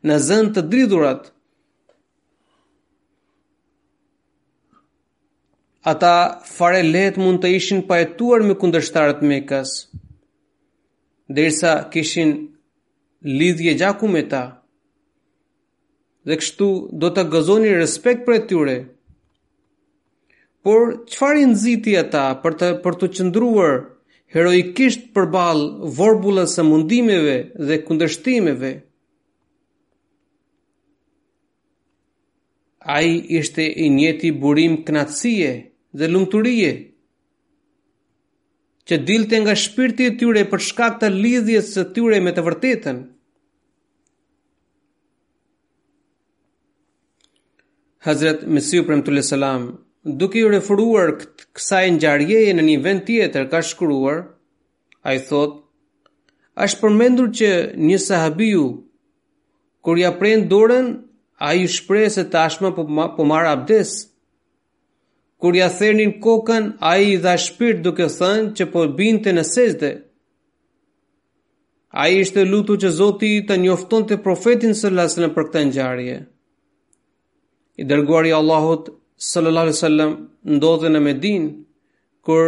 në 0.07 0.15
zënd 0.27 0.53
të 0.55 0.63
dridurat. 0.71 1.27
Ata 5.83 6.15
fare 6.55 6.83
let 6.93 7.17
mund 7.17 7.41
të 7.41 7.51
ishin 7.57 7.81
pajetuar 7.89 8.45
me 8.45 8.53
kundërshtarët 8.61 9.25
me 9.29 9.41
kasë 9.51 10.00
derisa 11.35 11.89
kishin 11.91 12.49
lidhje 13.23 13.73
gjaku 13.79 14.07
me 14.13 14.21
ta. 14.29 14.43
Dhe 16.27 16.35
kështu 16.41 16.67
do 17.03 17.09
të 17.15 17.23
gëzoni 17.33 17.71
respekt 17.77 18.25
për 18.27 18.33
e 18.35 18.41
tyre. 18.51 18.75
Por 20.63 20.79
çfarë 21.09 21.39
i 21.43 21.47
nxiti 21.53 21.93
ata 22.03 22.25
për 22.43 22.53
të 22.59 22.67
për 22.83 22.93
të 23.01 23.07
qëndruar 23.17 23.75
heroikisht 24.33 25.07
përbal 25.15 25.59
vorbullës 25.97 26.53
së 26.57 26.65
mundimeve 26.69 27.37
dhe 27.67 27.75
kundërshtimeve? 27.87 28.71
Ai 32.97 33.09
ishte 33.41 33.65
i 33.85 33.89
njëti 33.97 34.29
burim 34.43 34.77
knatsie 34.87 35.49
dhe 35.97 36.05
lumturie 36.13 36.71
që 38.87 38.97
dilte 39.07 39.39
nga 39.43 39.55
shpirti 39.63 40.07
i 40.09 40.15
tyre 40.19 40.45
për 40.51 40.63
shkak 40.67 40.95
të 41.01 41.09
lidhjes 41.15 41.71
së 41.75 41.83
tyre 41.95 42.21
me 42.25 42.33
të 42.33 42.45
vërtetën. 42.47 43.01
Hazret 48.05 48.47
Mesiu 48.49 48.85
Premtullah 48.87 49.23
Selam, 49.25 49.65
duke 50.03 50.39
i 50.41 50.45
referuar 50.49 51.11
kësaj 51.57 51.83
ngjarjeje 51.99 52.55
në 52.57 52.65
një 52.69 52.77
vend 52.85 53.03
tjetër, 53.09 53.45
ka 53.51 53.59
shkruar, 53.69 54.23
ai 55.05 55.17
thotë, 55.29 55.59
është 56.65 56.81
përmendur 56.81 57.29
që 57.37 57.51
një 57.89 57.97
sahabiu 58.05 58.63
kur 59.85 59.97
ja 59.97 60.09
prend 60.17 60.49
dorën, 60.51 60.89
ai 61.49 61.63
shpreh 61.75 62.09
se 62.15 62.25
tashmë 62.33 62.73
po 62.75 62.83
po 63.15 63.25
marr 63.29 63.47
abdes. 63.51 63.93
Kur 65.41 65.53
ja 65.57 65.67
thernin 65.73 66.11
kokën, 66.25 66.65
ai 66.91 67.03
i 67.11 67.15
dha 67.23 67.33
shpirt 67.45 67.79
duke 67.85 68.05
thënë 68.15 68.51
që 68.57 68.67
po 68.73 68.85
binte 68.99 69.31
në 69.33 69.43
A 69.71 69.97
Ai 72.03 72.11
ishte 72.19 72.43
lutu 72.47 72.75
që 72.81 72.89
Zoti 72.97 73.29
të 73.47 73.55
njoftonte 73.63 74.17
profetin 74.27 74.75
sallallahu 74.75 75.07
alajhi 75.07 75.11
wasallam 75.13 75.33
për 75.37 75.43
këtë 75.47 75.63
ngjarje. 75.69 76.17
I 77.77 77.83
dërguari 77.89 78.29
i 78.29 78.31
Allahut 78.37 78.85
sallallahu 79.31 79.63
alajhi 79.65 79.77
wasallam 79.77 80.11
ndodhe 80.55 80.87
në 80.93 80.99
Medinë 81.07 81.49
kur 82.25 82.47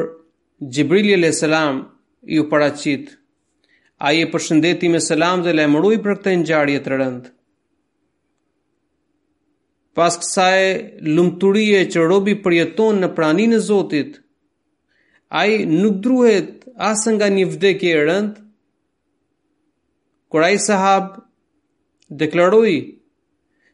Xhibril 0.71 1.23
i 1.27 1.34
selam 1.41 1.82
ju 2.36 2.45
paraqit. 2.53 3.10
Ai 4.06 4.21
e 4.23 4.29
përshëndeti 4.34 4.89
me 4.93 4.99
selam 5.10 5.41
dhe 5.43 5.53
lajmëroi 5.58 5.99
për 6.06 6.13
këtë 6.19 6.36
ngjarje 6.41 6.79
të 6.86 6.93
rëndë 6.95 7.29
pas 9.93 10.17
kësaj 10.17 10.58
lumturie 11.06 11.84
që 11.93 12.06
robi 12.10 12.34
përjeton 12.41 12.99
në 13.03 13.12
praninë 13.17 13.60
e 13.60 13.65
Zotit, 13.67 14.17
a 15.34 15.45
i 15.49 15.63
nuk 15.69 15.99
druhet 16.06 16.65
asë 16.91 17.13
nga 17.17 17.27
një 17.36 17.45
vdekje 17.53 17.91
e 17.93 18.01
rëndë, 18.10 18.41
kur 20.34 20.45
a 20.45 20.49
i 20.53 20.58
sahab 20.62 21.12
deklaroi 22.10 22.77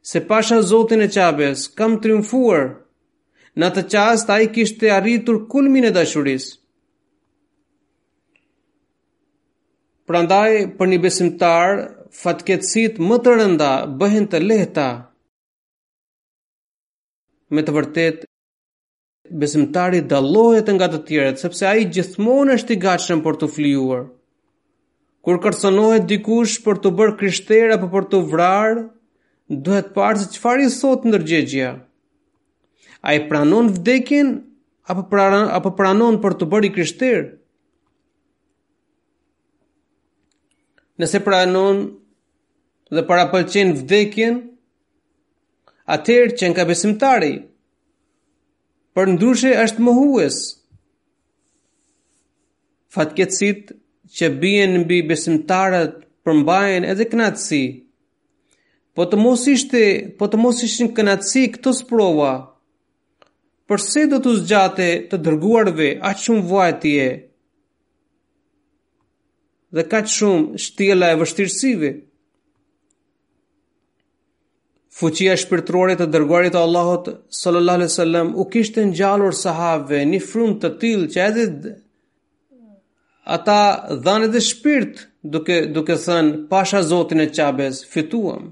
se 0.09 0.19
pasha 0.27 0.61
Zotin 0.63 1.03
e 1.03 1.09
qabes 1.15 1.65
kam 1.79 1.97
triumfuar, 2.03 2.69
në 3.59 3.69
të 3.75 3.81
qast 3.91 4.29
a 4.29 4.41
i 4.43 4.51
kishte 4.55 4.91
arritur 4.95 5.41
kulmin 5.51 5.87
e 5.89 5.93
dashurisë. 5.95 6.55
Prandaj 10.07 10.51
për 10.77 10.87
një 10.91 10.97
besimtar, 11.03 11.79
fatkeqësit 12.21 12.97
më 13.07 13.17
të 13.25 13.33
rënda 13.39 13.71
bëhen 13.99 14.25
të 14.31 14.39
lehta, 14.41 14.85
me 17.49 17.63
të 17.65 17.73
vërtet 17.75 18.25
besimtari 19.41 19.99
dalohet 20.09 20.69
nga 20.75 20.87
të 20.91 20.99
tjerët, 21.07 21.41
sepse 21.41 21.65
a 21.69 21.75
i 21.77 21.87
është 21.89 22.73
i 22.75 22.81
gatshëm 22.83 23.21
për 23.25 23.37
të 23.41 23.49
flijuar. 23.55 24.03
Kur 25.25 25.39
kërsonohet 25.43 26.05
dikush 26.09 26.59
për 26.65 26.79
të 26.81 26.93
bërë 26.97 27.17
kryshtera 27.19 27.75
apo 27.77 27.89
për 27.95 28.07
të 28.13 28.21
vrarë, 28.31 28.85
duhet 29.65 29.91
parë 29.93 30.19
se 30.23 30.29
që 30.33 30.39
fari 30.45 30.69
sot 30.69 31.03
në 31.05 31.19
rgjegja. 31.21 31.71
A 33.01 33.13
i 33.17 33.21
pranon 33.29 33.69
vdekin, 33.75 34.33
apo 34.91 35.03
pranon, 35.11 35.47
apo 35.55 35.73
pranon 35.77 36.21
për 36.23 36.37
të 36.39 36.49
bërë 36.51 36.65
i 36.69 36.73
kryshterë? 36.77 37.27
Nëse 40.99 41.19
pranon 41.23 41.85
dhe 42.91 43.03
para 43.07 43.27
pëlqen 43.31 43.75
vdekjen, 43.81 44.39
atëherë 45.93 46.35
që 46.39 46.49
nka 46.51 46.65
besimtari, 46.69 47.33
për 48.95 49.11
ndryshe 49.15 49.53
është 49.63 49.85
më 49.85 49.93
huës. 49.97 50.37
Fatë 52.93 53.27
që 54.17 54.29
bien 54.41 54.75
në 54.75 54.99
besimtarët 55.09 55.97
për 56.25 56.35
mbajen 56.43 56.85
edhe 56.91 57.05
kënatësi, 57.11 57.61
po 58.97 59.05
të 59.09 59.17
mos 59.21 59.43
ishte, 59.47 59.81
po 60.19 60.27
të 60.27 60.37
mos 60.43 60.61
ishin 60.67 60.89
në 60.91 60.95
kënatësi 60.99 61.43
sprova. 61.51 61.75
prova, 61.89 62.31
përse 63.69 64.07
do 64.11 64.17
të 64.23 64.31
zgjate 64.39 64.89
të 65.09 65.15
dërguarve 65.25 65.87
aq 66.09 66.17
shumë 66.23 66.47
vajtje, 66.51 67.05
dhe 69.75 69.83
ka 69.91 69.99
shumë 70.15 70.57
shtjela 70.63 71.07
e 71.13 71.19
vështirsive. 71.21 71.89
Fuqia 74.99 75.35
shpirtërore 75.39 75.93
të 75.95 76.05
dërguarit 76.11 76.51
të 76.51 76.59
Allahut 76.59 77.05
sallallahu 77.39 77.77
alaihi 77.79 77.91
wasallam 77.91 78.31
u 78.43 78.45
kishte 78.53 78.81
ngjallur 78.89 79.35
sahabëve 79.41 79.99
një 80.11 80.17
frum 80.29 80.57
të 80.59 80.71
tillë 80.81 81.05
që 81.13 81.19
edhe 81.25 81.45
ata 83.35 83.55
dhanë 84.07 84.27
dhe 84.33 84.41
shpirt 84.49 84.99
duke 85.35 85.57
duke 85.77 85.95
thënë 86.05 86.41
pasha 86.51 86.81
Zotin 86.89 87.23
e 87.23 87.27
çabes 87.37 87.79
fituam. 87.93 88.49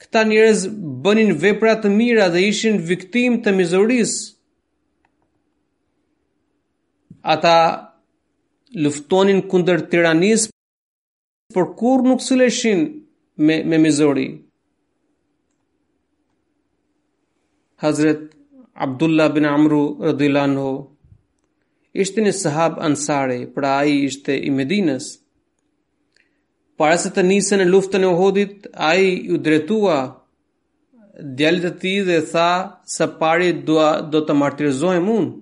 Këta 0.00 0.22
njerëz 0.30 0.62
bënin 1.06 1.32
vepra 1.42 1.74
të 1.82 1.90
mira 1.98 2.30
dhe 2.32 2.44
ishin 2.48 2.80
viktimë 2.92 3.42
të 3.44 3.52
mizoris. 3.60 4.14
Ata 7.34 7.56
luftonin 8.84 9.44
kundër 9.52 9.84
tiranisë, 9.92 10.48
por 11.54 11.68
kur 11.82 12.06
nuk 12.08 12.24
sileshin 12.30 12.86
me 13.46 13.60
me 13.70 13.82
mizori. 13.84 14.30
Hazret 17.82 18.30
Abdullah 18.84 19.26
bin 19.34 19.44
Amru 19.50 19.80
rëdhjelanu, 20.06 20.66
ishte 22.04 22.20
një 22.22 22.32
sahab 22.40 22.76
ansare, 22.88 23.38
pra 23.56 23.72
a 23.80 23.88
ishte 23.92 24.36
i 24.38 24.52
Medinës. 24.54 25.08
Para 26.78 26.96
se 27.02 27.10
të 27.16 27.24
nisen 27.26 27.58
në 27.62 27.66
luftën 27.72 28.06
e 28.06 28.10
Uhudit, 28.14 28.68
ai 28.90 29.02
i 29.08 29.18
ju 29.32 29.40
dretua 29.48 29.96
djallit 31.42 31.66
e 31.72 31.74
ti 31.82 31.94
dhe 32.06 32.20
tha 32.34 32.46
sa 32.96 33.08
pari 33.24 33.50
dua, 33.68 33.88
do 34.14 34.22
të 34.26 34.38
martirëzojmë 34.44 35.18
un 35.20 35.32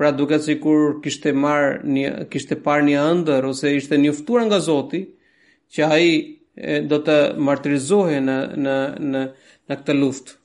Pra 0.00 0.08
duke 0.16 0.38
si 0.40 0.54
kur 0.56 1.02
kishte, 1.04 1.30
marë 1.36 2.22
kishte 2.32 2.56
par 2.66 2.80
një 2.86 3.02
ëndër 3.12 3.50
ose 3.50 3.74
ishte 3.76 3.98
njëftur 4.00 4.46
nga 4.48 4.60
Zoti, 4.64 5.02
që 5.76 5.90
ai 5.94 6.06
do 6.88 7.02
të 7.06 7.16
martirëzojë 7.46 8.20
në, 8.28 8.38
në, 8.64 8.76
në, 9.12 9.26
në 9.74 9.82
këtë 9.82 9.98
luftë. 10.02 10.39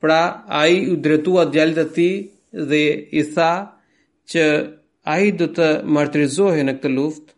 Pra, 0.00 0.44
a 0.48 0.66
i 0.66 0.92
u 0.92 0.96
dretua 0.96 1.44
djallit 1.52 1.78
e 1.78 1.86
tij 1.94 2.16
dhe 2.68 2.84
i 3.20 3.22
tha 3.34 3.52
që 4.30 4.44
a 5.12 5.16
i 5.26 5.30
do 5.38 5.46
të 5.56 5.68
martirizohi 5.96 6.62
në 6.66 6.74
këtë 6.80 6.94
luftë, 6.98 7.30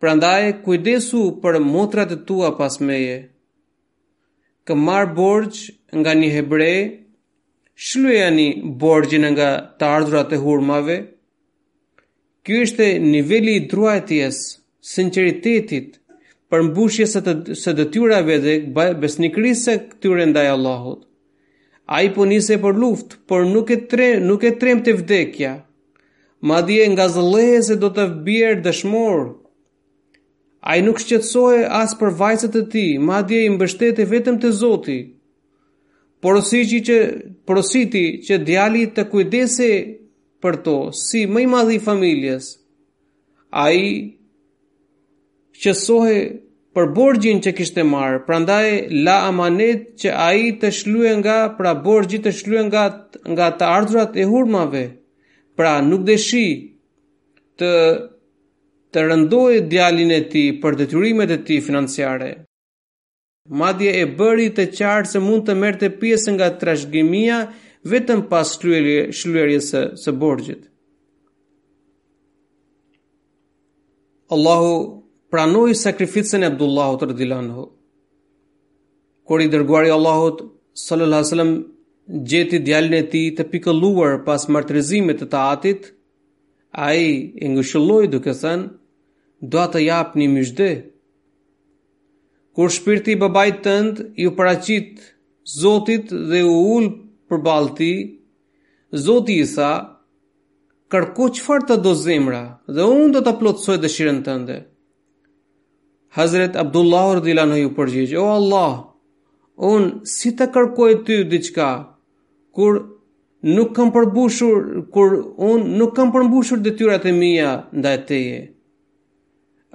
Pra 0.00 0.12
kujdesu 0.64 1.20
për 1.42 1.58
motrat 1.60 2.12
e 2.12 2.16
tua 2.28 2.50
pas 2.58 2.74
meje. 2.80 3.16
Kë 4.66 4.74
mar 4.78 5.08
borgjë 5.16 5.98
nga 5.98 6.12
një 6.20 6.28
hebrej, 6.36 6.78
shluja 7.86 8.28
një 8.36 9.28
nga 9.34 9.48
të 9.78 9.84
ardhurat 9.96 10.32
e 10.32 10.38
hurmave. 10.44 10.96
Kjo 12.44 12.54
ishte 12.66 12.86
niveli 12.98 13.54
i 13.56 13.66
druajtjes, 13.72 14.36
sinceritetit, 14.92 15.98
për 16.50 16.60
së 17.12 17.20
të 17.26 17.32
së 17.64 17.70
detyrave 17.80 18.36
dhe 18.46 18.54
besnikërisë 19.02 19.74
këtyre 19.90 20.24
ndaj 20.30 20.48
Allahut. 20.56 21.07
A 21.88 22.02
i 22.04 22.08
punise 22.12 22.56
po 22.62 22.68
për 22.68 22.76
luft, 22.80 23.14
por 23.30 23.46
nuk 23.48 23.70
e, 23.72 23.76
tre, 23.90 24.08
nuk 24.20 24.42
e 24.44 24.50
trem 24.60 24.80
të 24.84 24.92
vdekja. 24.98 25.52
Ma 26.48 26.58
dje 26.66 26.84
nga 26.92 27.06
zëlehe 27.14 27.62
se 27.68 27.76
do 27.84 27.88
të 27.98 28.04
vbjerë 28.10 28.62
dëshmorë. 28.66 29.24
A 30.68 30.76
i 30.78 30.82
nuk 30.84 31.00
shqetsoj 31.00 31.62
as 31.80 31.94
për 32.00 32.12
vajzët 32.20 32.58
e 32.60 32.62
ti, 32.74 32.84
ma 33.08 33.22
dje 33.30 33.40
i 33.46 33.54
mbështete 33.54 34.04
vetëm 34.10 34.36
të 34.42 34.50
zoti. 34.60 34.98
Por 36.20 36.40
që, 36.44 36.80
që, 37.48 38.04
që 38.26 38.36
djali 38.46 38.84
të 38.94 39.04
kujdese 39.12 39.70
për 40.42 40.60
to, 40.66 40.76
si 41.04 41.24
më 41.32 41.44
i 41.44 41.46
madhi 41.54 41.80
familjes. 41.88 42.50
A 43.62 43.70
i 43.72 43.88
që 45.62 45.72
për 46.78 46.86
borgjin 46.94 47.40
që 47.42 47.50
kishte 47.58 47.82
marrë, 47.82 48.20
prandaj 48.22 48.88
la 49.04 49.16
amanet 49.26 49.96
që 49.98 50.10
ai 50.22 50.42
të 50.62 50.68
shluje 50.76 51.14
nga 51.18 51.36
pra 51.56 51.72
borgjit 51.82 52.22
të 52.22 52.32
shluje 52.38 52.62
nga 52.68 52.82
nga 53.34 53.48
të 53.58 53.70
ardhurat 53.78 54.14
e 54.16 54.26
hurmave. 54.30 54.82
Pra 55.58 55.72
nuk 55.82 56.04
dëshi 56.06 56.44
të 57.58 57.70
të 58.94 59.02
rëndoj 59.08 59.56
djalin 59.72 60.12
e 60.14 60.20
tij 60.34 60.52
për 60.62 60.78
detyrimet 60.78 61.32
e 61.34 61.40
tij 61.48 61.58
financiare. 61.66 62.30
Madje 63.58 63.96
e 63.98 64.04
bëri 64.20 64.46
të 64.54 64.68
qartë 64.78 65.10
se 65.14 65.24
mund 65.24 65.48
të 65.48 65.58
merrte 65.58 65.90
pjesë 65.98 66.36
nga 66.36 66.52
trashëgimia 66.60 67.40
vetëm 67.90 68.22
pas 68.30 68.54
shlyerjes 68.60 69.72
së 69.72 69.82
së 70.04 70.14
borgjit. 70.22 70.62
Allahu 74.30 74.74
pranoi 75.32 75.74
sakrificën 75.82 76.42
e 76.42 76.46
Abdullahut 76.52 77.02
radhiyallahu 77.08 77.44
anhu. 77.44 77.64
Kur 79.28 79.40
i 79.40 79.48
dërguari 79.52 79.90
Allahut 79.96 80.38
sallallahu 80.86 81.20
alaihi 81.20 81.30
wasallam 81.30 82.24
gjeti 82.30 82.58
djalin 82.66 82.94
e 83.00 83.02
tij 83.14 83.28
të 83.36 83.42
pikëlluar 83.52 84.14
pas 84.28 84.42
martirizimit 84.56 85.18
të 85.20 85.28
Taatit, 85.34 85.82
ai 86.88 87.04
e 87.44 87.50
ngushëlloi 87.54 88.06
duke 88.14 88.32
thënë: 88.42 88.66
"Do 89.52 89.64
të 89.72 89.78
japni 89.88 90.26
mysjde" 90.36 90.70
Kur 92.54 92.70
shpirti 92.78 93.10
i 93.16 93.20
babait 93.24 93.58
tënd 93.66 93.92
i 94.22 94.24
u 94.30 94.34
paraqit 94.38 94.94
Zotit 95.60 96.06
dhe 96.30 96.40
u 96.44 96.56
ul 96.76 96.86
përballë 97.28 97.72
tij, 97.78 97.96
Zoti 99.06 99.34
i 99.42 99.46
tha: 99.54 99.72
"Kërko 100.92 101.24
çfarë 101.36 101.66
të 101.68 101.76
do 101.84 101.92
zemra, 102.06 102.42
dhe 102.74 102.82
unë 103.00 103.10
do 103.14 103.20
ta 103.26 103.32
plotësoj 103.40 103.78
dëshirën 103.84 104.20
tënde." 104.26 104.56
Hazret 106.18 106.56
Abdullah 106.58 107.04
rëdhila 107.20 107.44
në 107.46 107.56
ju 107.60 107.68
përgjigjë, 107.76 108.16
o 108.18 108.26
Allah, 108.34 108.70
unë 109.72 110.08
si 110.12 110.32
të 110.38 110.48
kërkoj 110.56 110.88
ty 111.06 111.18
diqka, 111.30 111.66
kur 112.56 112.80
nuk 113.52 113.70
kam 113.76 113.92
përbushur, 113.94 114.56
kur 114.94 115.14
unë 115.50 115.76
nuk 115.82 115.92
kam 115.96 116.10
përbushur 116.16 116.64
detyrat 116.64 117.06
e 117.06 117.12
mija 117.20 117.52
nda 117.78 117.90
e 117.94 118.00
teje. 118.10 118.40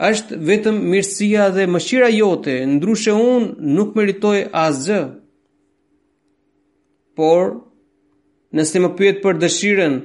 Ashtë 0.09 0.41
vetëm 0.49 0.81
mirësia 0.91 1.45
dhe 1.55 1.67
mëshira 1.71 2.07
jote, 2.11 2.53
Ndrushe 2.73 3.11
unë 3.31 3.49
nuk 3.77 3.91
meritoj 3.95 4.37
asgjë. 4.65 4.99
Por, 7.15 7.43
nëse 8.57 8.81
më 8.83 8.89
pyet 8.97 9.21
për 9.23 9.37
dëshiren, 9.45 9.95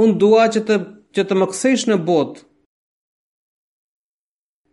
unë 0.00 0.16
dua 0.24 0.48
që 0.54 0.64
të, 0.70 0.78
që 1.14 1.26
të 1.28 1.38
më 1.38 1.50
kësesh 1.52 1.86
në 1.92 1.98
botë, 2.08 2.40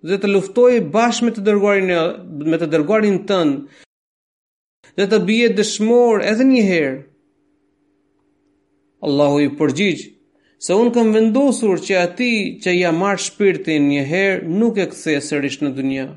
dhe 0.06 0.18
të 0.22 0.30
luftoj 0.30 0.74
bashkë 0.94 1.26
me 1.26 1.32
të 1.34 1.44
dërguarin 1.48 1.90
me 2.52 2.58
të 2.62 2.68
dërguarin 2.74 3.18
tënd 3.30 3.82
dhe 5.00 5.08
të 5.10 5.20
bije 5.30 5.48
dëshmor 5.58 6.22
edhe 6.32 6.46
një 6.52 6.62
herë. 6.68 6.98
Allahu 9.08 9.40
i 9.46 9.50
përgjigj 9.60 10.06
se 10.68 10.74
unë 10.82 10.94
kam 10.94 11.12
vendosur 11.16 11.82
që 11.88 11.98
ati 12.04 12.32
që 12.64 12.72
ja 12.78 12.92
marr 13.00 13.22
shpirtin 13.26 13.90
një 13.92 14.04
herë 14.14 14.40
nuk 14.62 14.78
e 14.82 14.88
këthe 14.94 15.18
sërish 15.26 15.60
në 15.64 15.74
dunja. 15.78 16.08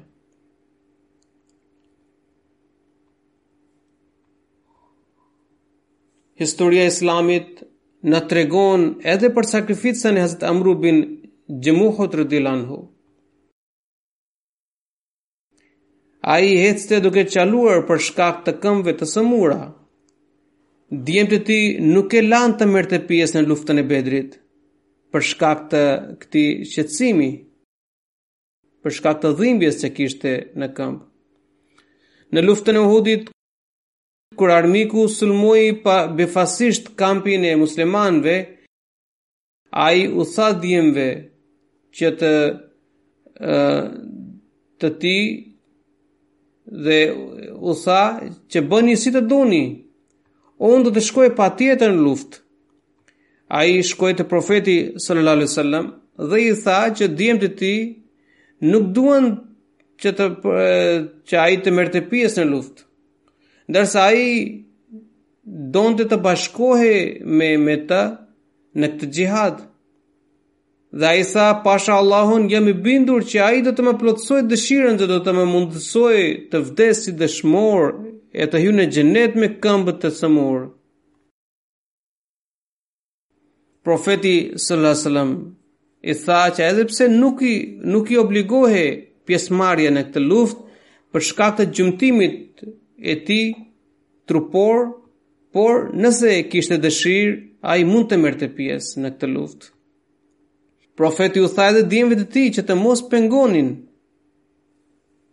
Historia 6.40 6.86
islamit 6.88 7.62
në 8.08 8.22
tregon 8.30 8.86
edhe 9.14 9.28
për 9.36 9.44
sakrificën 9.48 10.16
e 10.16 10.22
Hazët 10.24 10.46
Amru 10.48 10.72
bin 10.84 11.02
Gjemuhot 11.64 12.14
rëdilan 12.22 12.62
hu. 12.70 12.80
a 16.22 16.38
i 16.40 16.56
hecte 16.64 16.98
duke 17.00 17.24
qaluar 17.34 17.84
për 17.88 18.00
shkak 18.08 18.40
të 18.46 18.52
këmve 18.62 18.92
të 19.00 19.06
sëmura. 19.12 19.60
Djem 21.06 21.28
të 21.30 21.38
ti 21.48 21.56
nuk 21.80 22.14
e 22.18 22.22
lanë 22.26 22.58
të 22.60 22.66
mërë 22.72 22.90
të 22.90 22.98
pjesë 23.08 23.36
në 23.38 23.48
luftën 23.48 23.80
e 23.80 23.84
bedrit, 23.92 24.36
për 25.14 25.24
shkak 25.30 25.62
të 25.72 25.82
këti 26.20 26.42
qëtësimi, 26.74 27.30
për 28.84 28.96
shkak 28.98 29.20
të 29.24 29.30
dhimbjes 29.40 29.80
që 29.82 29.90
kishte 29.96 30.34
në 30.60 30.68
këmbë. 30.76 31.04
Në 32.34 32.42
luftën 32.44 32.76
e 32.78 32.84
hudit, 32.90 33.30
kur 34.38 34.52
armiku 34.54 35.06
sulmoi 35.10 35.72
pa 35.84 35.96
befasisht 36.16 36.92
kampin 37.00 37.44
e 37.44 37.54
muslimanëve, 37.58 38.36
ai 39.72 40.04
u 40.20 40.24
tha 40.34 40.52
djemve 40.62 41.08
që 41.96 42.08
të 42.20 42.32
të 44.80 44.88
ti 45.00 45.16
dhe 46.70 46.98
u 47.60 47.74
tha 47.84 48.02
që 48.50 48.60
bëni 48.70 48.96
si 48.96 49.10
të 49.12 49.24
doni. 49.28 49.62
Unë 50.70 50.84
do 50.86 50.92
të 50.94 51.02
shkoj 51.08 51.28
pa 51.36 51.48
tjetër 51.58 51.92
në 51.94 52.02
luft. 52.04 52.40
A 53.58 53.64
i 53.66 53.82
shkoj 53.82 54.12
të 54.18 54.28
profeti 54.30 54.74
sallallahu 55.02 55.40
alai 55.40 55.50
sallam 55.50 55.88
dhe 56.30 56.40
i 56.46 56.52
tha 56.64 56.78
që 56.96 57.08
djem 57.18 57.40
të 57.42 57.48
ti 57.58 57.74
nuk 58.70 58.90
duen 58.94 59.30
që, 60.00 60.12
të, 60.16 60.26
që 61.28 61.34
a 61.42 61.46
i 61.54 61.58
të 61.64 61.74
mërë 61.74 61.94
të 61.94 62.04
pjesë 62.12 62.44
në 62.44 62.50
luft. 62.52 62.84
Ndërsa 63.70 64.06
a 64.06 64.14
i 64.18 64.30
donë 65.74 65.98
të 65.98 66.08
të 66.10 66.20
bashkohe 66.24 66.94
me, 67.38 67.50
me 67.58 67.76
ta 67.88 68.02
në 68.78 68.94
këtë 68.94 69.10
gjihadë. 69.16 69.69
Dhe 70.92 71.06
a 71.06 71.14
i 71.14 71.22
tha, 71.22 71.60
pasha 71.64 71.92
Allahun, 71.96 72.48
jam 72.50 72.66
i 72.66 72.72
bindur 72.86 73.22
që 73.22 73.40
a 73.46 73.50
i 73.54 73.62
do 73.66 73.70
të 73.78 73.84
më 73.88 73.92
plotësoj 74.00 74.40
dëshiren 74.50 74.96
dhe 74.98 75.06
do 75.10 75.18
të 75.22 75.34
më 75.36 75.44
mundësoj 75.50 76.16
të 76.50 76.60
vdesi 76.66 77.04
si 77.04 77.12
dëshmor 77.20 77.92
e 78.42 78.46
të 78.50 78.58
hyu 78.64 78.72
në 78.74 78.86
gjenet 78.96 79.38
me 79.38 79.48
këmbët 79.62 80.00
të 80.02 80.10
sëmur. 80.18 80.64
Profeti 83.86 84.34
s.a.s. 84.64 85.04
i 86.10 86.14
tha 86.26 86.40
që 86.58 86.66
edhe 86.72 86.88
pse 86.90 87.06
nuk 87.14 87.46
i, 87.46 87.54
nuk 87.94 88.10
i 88.14 88.18
obligohe 88.26 88.84
pjesmarje 89.30 89.94
në 89.94 90.02
këtë 90.10 90.24
luft 90.26 90.58
për 91.14 91.26
shkak 91.32 91.56
të 91.58 91.68
gjumtimit 91.78 92.66
e 93.12 93.20
ti 93.28 93.40
trupor, 94.28 94.88
por 95.54 95.86
nëse 96.02 96.34
kishte 96.50 96.82
dëshirë, 96.82 97.34
a 97.70 97.78
i 97.78 97.84
mund 97.92 98.08
të 98.10 98.20
mërë 98.24 98.40
të 98.42 98.50
pjesë 98.58 99.04
në 99.06 99.14
këtë 99.18 99.36
luftë. 99.38 99.76
Profeti 100.96 101.40
u 101.40 101.48
tha 101.48 101.66
edhe 101.70 101.82
djemëve 101.92 102.16
të 102.20 102.26
tij 102.34 102.48
që 102.58 102.64
të 102.68 102.76
mos 102.80 103.02
pengonin. 103.12 103.68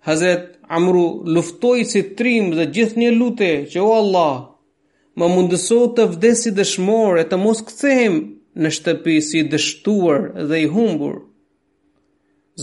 Hazrat 0.08 0.52
Amru 0.78 1.06
luftoi 1.38 1.86
si 1.92 2.02
trim 2.20 2.52
dhe 2.56 2.66
gjithë 2.76 3.00
një 3.02 3.12
lutje 3.20 3.52
që 3.74 3.80
o 3.84 3.92
Allah, 4.02 4.34
më 5.20 5.26
mundëso 5.34 5.80
të 5.98 6.06
vdesi 6.14 6.50
si 6.50 6.56
dëshmor 6.60 7.20
e 7.20 7.26
të 7.30 7.40
mos 7.46 7.64
kthehem 7.70 8.20
në 8.62 8.72
shtëpi 8.78 9.16
si 9.30 9.42
dështuar 9.54 10.22
dhe 10.50 10.58
i 10.64 10.68
humbur. 10.74 11.16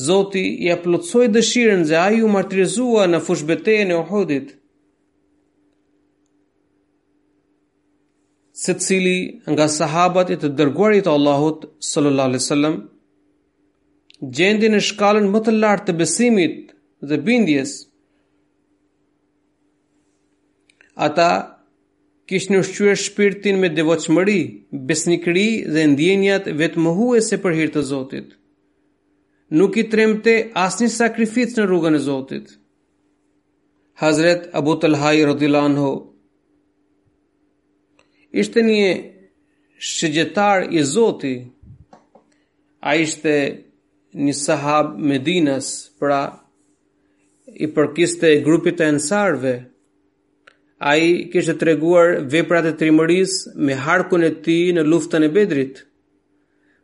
Zoti 0.07 0.45
ja 0.67 0.77
plotsoj 0.85 1.27
dëshirën 1.37 1.83
dhe 1.89 1.97
ai 2.07 2.21
u 2.27 2.29
martirizua 2.37 3.05
në 3.11 3.21
fushbetejën 3.27 3.91
e 3.95 3.99
Uhudit. 4.03 4.49
se 8.57 8.75
cili 8.79 9.19
nga 9.53 9.67
sahabat 9.75 10.31
e 10.31 10.37
të 10.43 10.51
dërguarit 10.61 11.09
të 11.09 11.13
Allahut 11.19 11.65
sallallahu 11.91 12.29
alaihi 12.31 12.45
wasallam 12.45 12.77
gjendi 14.39 14.71
në 14.71 14.79
shkallën 14.89 15.27
më 15.33 15.41
të 15.47 15.55
lartë 15.65 15.89
të 15.89 15.97
besimit 16.03 16.69
dhe 17.11 17.19
bindjes 17.27 17.73
ata 21.09 21.27
kishë 22.31 22.55
në 22.55 22.61
shqyre 22.69 22.95
shpirtin 23.05 23.59
me 23.61 23.69
devoqëmëri, 23.79 24.39
besnikri 24.89 25.49
dhe 25.75 25.83
ndjenjat 25.91 26.47
vetë 26.61 26.85
më 26.85 26.93
për 27.43 27.53
hirtë 27.59 27.73
të 27.75 27.81
Zotit. 27.91 28.29
Nuk 29.59 29.77
i 29.77 29.85
tremte 29.93 30.35
asni 30.67 30.89
sakrificë 30.89 31.59
në 31.61 31.67
rrugën 31.69 31.95
e 31.95 31.99
Zotit. 32.07 32.47
Hazret 34.03 34.49
Abu 34.59 34.75
Talhaj 34.81 35.17
Rodilanho, 35.29 35.91
ishte 38.43 38.63
një 38.67 38.87
shëgjetar 39.89 40.65
i 40.79 40.83
Zoti, 40.93 41.35
a 42.91 42.97
ishte 43.01 43.35
një 44.25 44.35
sahab 44.39 44.97
Medinas, 44.99 45.69
pra 45.99 46.19
i 47.65 47.69
përkiste 47.77 48.33
grupit 48.47 48.81
e 48.83 48.89
nësarve, 48.99 49.55
a 50.79 50.93
i 51.01 51.11
kishtë 51.33 51.55
të 51.59 51.69
reguar 51.71 52.17
veprat 52.35 52.67
e 52.71 52.75
trimëris 52.81 53.37
me 53.67 53.77
harkun 53.87 54.27
e 54.27 54.33
ti 54.47 54.59
në 54.77 54.83
luftën 54.89 55.23
e 55.23 55.31
bedrit. 55.37 55.85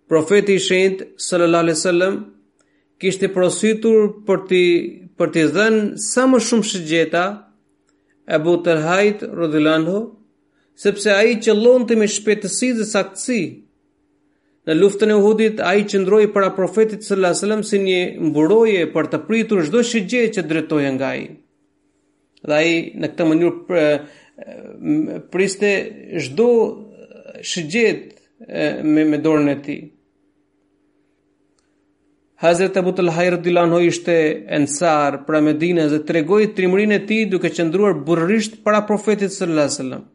Profeti 0.08 0.56
Shend, 0.58 1.02
sallallalli 1.22 1.74
sallam, 1.76 2.20
kishtë 3.02 3.26
i 3.28 3.32
prositur 3.34 4.08
për 4.26 4.46
ti, 4.50 4.62
për 5.18 5.34
ti 5.34 5.44
dhenë 5.58 5.82
sa 6.06 6.24
më 6.30 6.40
shumë 6.46 6.70
shëgjeta, 6.70 7.24
të 8.46 8.56
Tërhajt, 8.64 9.24
rëdhilanho, 9.34 10.00
sepse 10.80 11.10
ai 11.12 11.34
qëllonte 11.44 11.94
me 12.00 12.06
shpejtësi 12.08 12.70
dhe 12.78 12.86
saktësi. 12.88 13.40
Në 14.68 14.76
luftën 14.78 15.12
e 15.12 15.16
Uhudit 15.20 15.58
ai 15.64 15.82
qëndroi 15.88 16.30
para 16.32 16.48
profetit 16.56 17.04
sallallahu 17.04 17.34
alajhi 17.34 17.42
wasallam 17.42 17.64
si 17.70 17.80
një 17.84 17.98
mburoje 18.30 18.84
për 18.94 19.08
të 19.12 19.20
pritur 19.28 19.62
çdo 19.66 19.82
shigje 19.90 20.22
që 20.36 20.44
dretoje 20.52 20.90
nga 20.96 21.08
ai. 21.16 21.24
Dhe 22.48 22.54
ai 22.62 22.72
në 23.02 23.10
këtë 23.12 23.26
mënyrë 23.28 25.24
priste 25.34 25.70
çdo 26.26 26.48
shigje 27.50 27.86
me 28.88 29.04
me 29.10 29.18
dorën 29.24 29.50
e 29.52 29.56
tij. 29.66 29.80
Hazreti 32.40 32.78
Abu 32.80 32.94
Talhair 32.96 33.36
Dilano 33.44 33.82
ishte 33.84 34.16
ensar 34.58 35.24
pra 35.28 35.42
Medinës 35.44 35.90
dhe 35.92 36.00
tregoi 36.08 36.46
trimërinë 36.56 37.02
e 37.02 37.04
tij 37.08 37.26
duke 37.34 37.52
qëndruar 37.56 38.00
burrisht 38.06 38.62
para 38.64 38.80
profetit 38.88 39.28
sallallahu 39.36 39.66
alajhi 39.66 39.76
wasallam. 39.76 40.08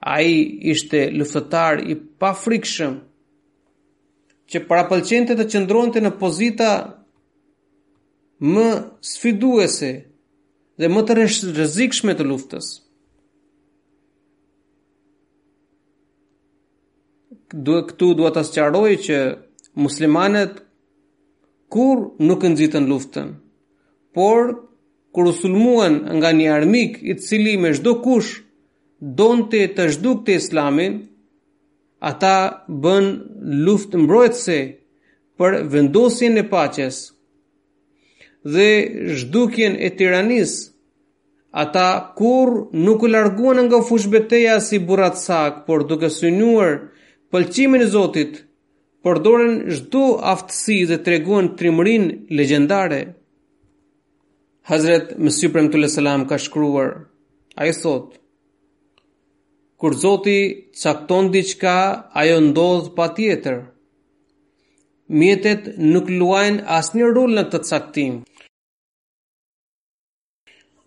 A 0.00 0.20
i 0.22 0.60
ishte 0.70 1.08
lufëtar 1.10 1.78
i 1.90 1.94
pa 2.18 2.32
frikshëm, 2.38 2.94
që 4.50 4.58
para 4.70 4.86
pëlqente 4.88 5.34
të 5.36 5.46
qëndronë 5.52 5.92
të 5.94 6.02
në 6.04 6.12
pozita 6.20 6.68
më 8.54 8.68
sfiduese 9.10 9.90
dhe 10.80 10.88
më 10.88 11.02
të 11.08 11.16
rëzikshme 11.18 12.14
të 12.14 12.26
luftës. 12.30 12.68
Këtu 17.52 18.12
duhet 18.18 18.34
të 18.38 18.44
sëqarojë 18.46 18.96
që 19.04 19.18
muslimanet 19.82 20.62
kur 21.72 22.06
nuk 22.28 22.44
në 22.44 22.82
luftën, 22.90 23.28
por 24.14 24.50
kur 25.14 25.32
sulmuan 25.40 25.94
nga 26.16 26.30
një 26.32 26.48
armik 26.56 27.00
i 27.02 27.12
të 27.16 27.22
cili 27.28 27.54
me 27.58 27.72
shdo 27.74 27.98
kush, 28.04 28.32
donë 29.00 29.44
të 29.50 29.66
të 29.76 29.86
zhduk 29.94 30.24
të 30.26 30.34
islamin, 30.40 30.98
ata 32.10 32.32
bën 32.82 33.06
luft 33.64 33.92
mbrojtëse 33.94 34.58
për 35.38 35.56
vendosin 35.72 36.38
e 36.38 36.44
paches 36.50 36.96
dhe 38.54 38.66
zhdukjen 39.20 39.74
e 39.76 39.88
tiranis, 39.98 40.52
ata 41.62 41.86
kur 42.16 42.48
nuk 42.84 43.02
larguan 43.10 43.58
nga 43.66 43.82
fushbeteja 43.88 44.60
si 44.60 44.78
burat 44.78 45.16
sak, 45.26 45.66
por 45.66 45.80
duke 45.88 46.08
synuar 46.10 46.70
pëlqimin 47.30 47.82
e 47.82 47.88
Zotit, 47.94 48.32
përdoren 49.02 49.52
çdo 49.78 50.04
aftësi 50.32 50.76
dhe 50.90 50.98
treguan 51.04 51.46
trimërin 51.58 52.04
legjendare. 52.36 53.00
Hazret 54.70 55.06
Mesih 55.18 55.50
Premtullah 55.52 56.20
ka 56.28 56.36
shkruar, 56.38 56.88
ai 57.60 57.70
thotë: 57.82 58.14
kur 59.78 59.94
Zoti 60.02 60.38
cakton 60.82 61.24
diçka, 61.34 61.76
ajo 62.20 62.38
ndodh 62.50 62.88
patjetër. 62.98 63.58
Mjetet 65.18 65.62
nuk 65.92 66.06
luajnë 66.18 66.64
asnjë 66.78 67.08
rol 67.16 67.32
në 67.36 67.44
këtë 67.52 67.68
caktim. 67.72 68.14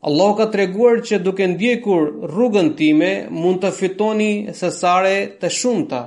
Allahu 0.07 0.35
ka 0.39 0.47
treguar 0.53 0.97
që 1.07 1.15
duke 1.25 1.45
ndjekur 1.53 2.03
rrugën 2.33 2.69
time, 2.79 3.11
mund 3.41 3.61
të 3.63 3.71
fitoni 3.79 4.31
sesare 4.59 5.15
të 5.39 5.49
shumta. 5.59 6.01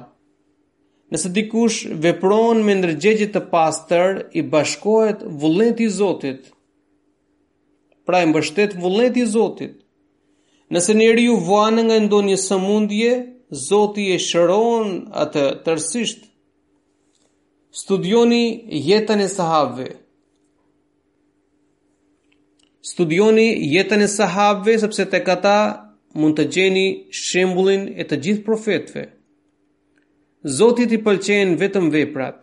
Nëse 1.15 1.29
dikush 1.39 1.79
vepron 2.05 2.57
me 2.67 2.73
ndërgjegje 2.79 3.29
të 3.35 3.43
pastër, 3.55 4.11
i 4.39 4.43
bashkohet 4.55 5.21
vullneti 5.41 5.89
Zotit. 5.99 6.43
Pra 8.07 8.19
i 8.23 8.27
mbështet 8.31 8.73
vullneti 8.83 9.25
Zotit. 9.35 9.75
Nëse 10.73 10.95
njeri 10.97 11.25
ju 11.27 11.35
vuanë 11.47 11.81
nga 11.87 11.97
ndo 12.07 12.19
një 12.25 12.37
sëmundje, 12.49 13.11
Zoti 13.67 14.05
e 14.11 14.17
shëron 14.29 14.89
atë 15.23 15.43
tërsisht. 15.65 16.21
Studioni 17.81 18.43
jetën 18.89 19.21
e 19.21 19.29
sahave. 19.37 19.87
Studioni 22.91 23.45
jetën 23.77 24.03
e 24.03 24.09
sahave, 24.17 24.73
sepse 24.83 25.05
të 25.13 25.21
kata 25.29 25.57
mund 26.21 26.37
të 26.41 26.45
gjeni 26.57 26.87
shembulin 27.27 27.83
e 28.01 28.05
të 28.11 28.17
gjithë 28.25 28.45
profetve. 28.49 29.03
Zotit 30.59 30.91
i 30.91 30.99
pëlqen 31.07 31.55
vetëm 31.61 31.87
veprat, 31.95 32.41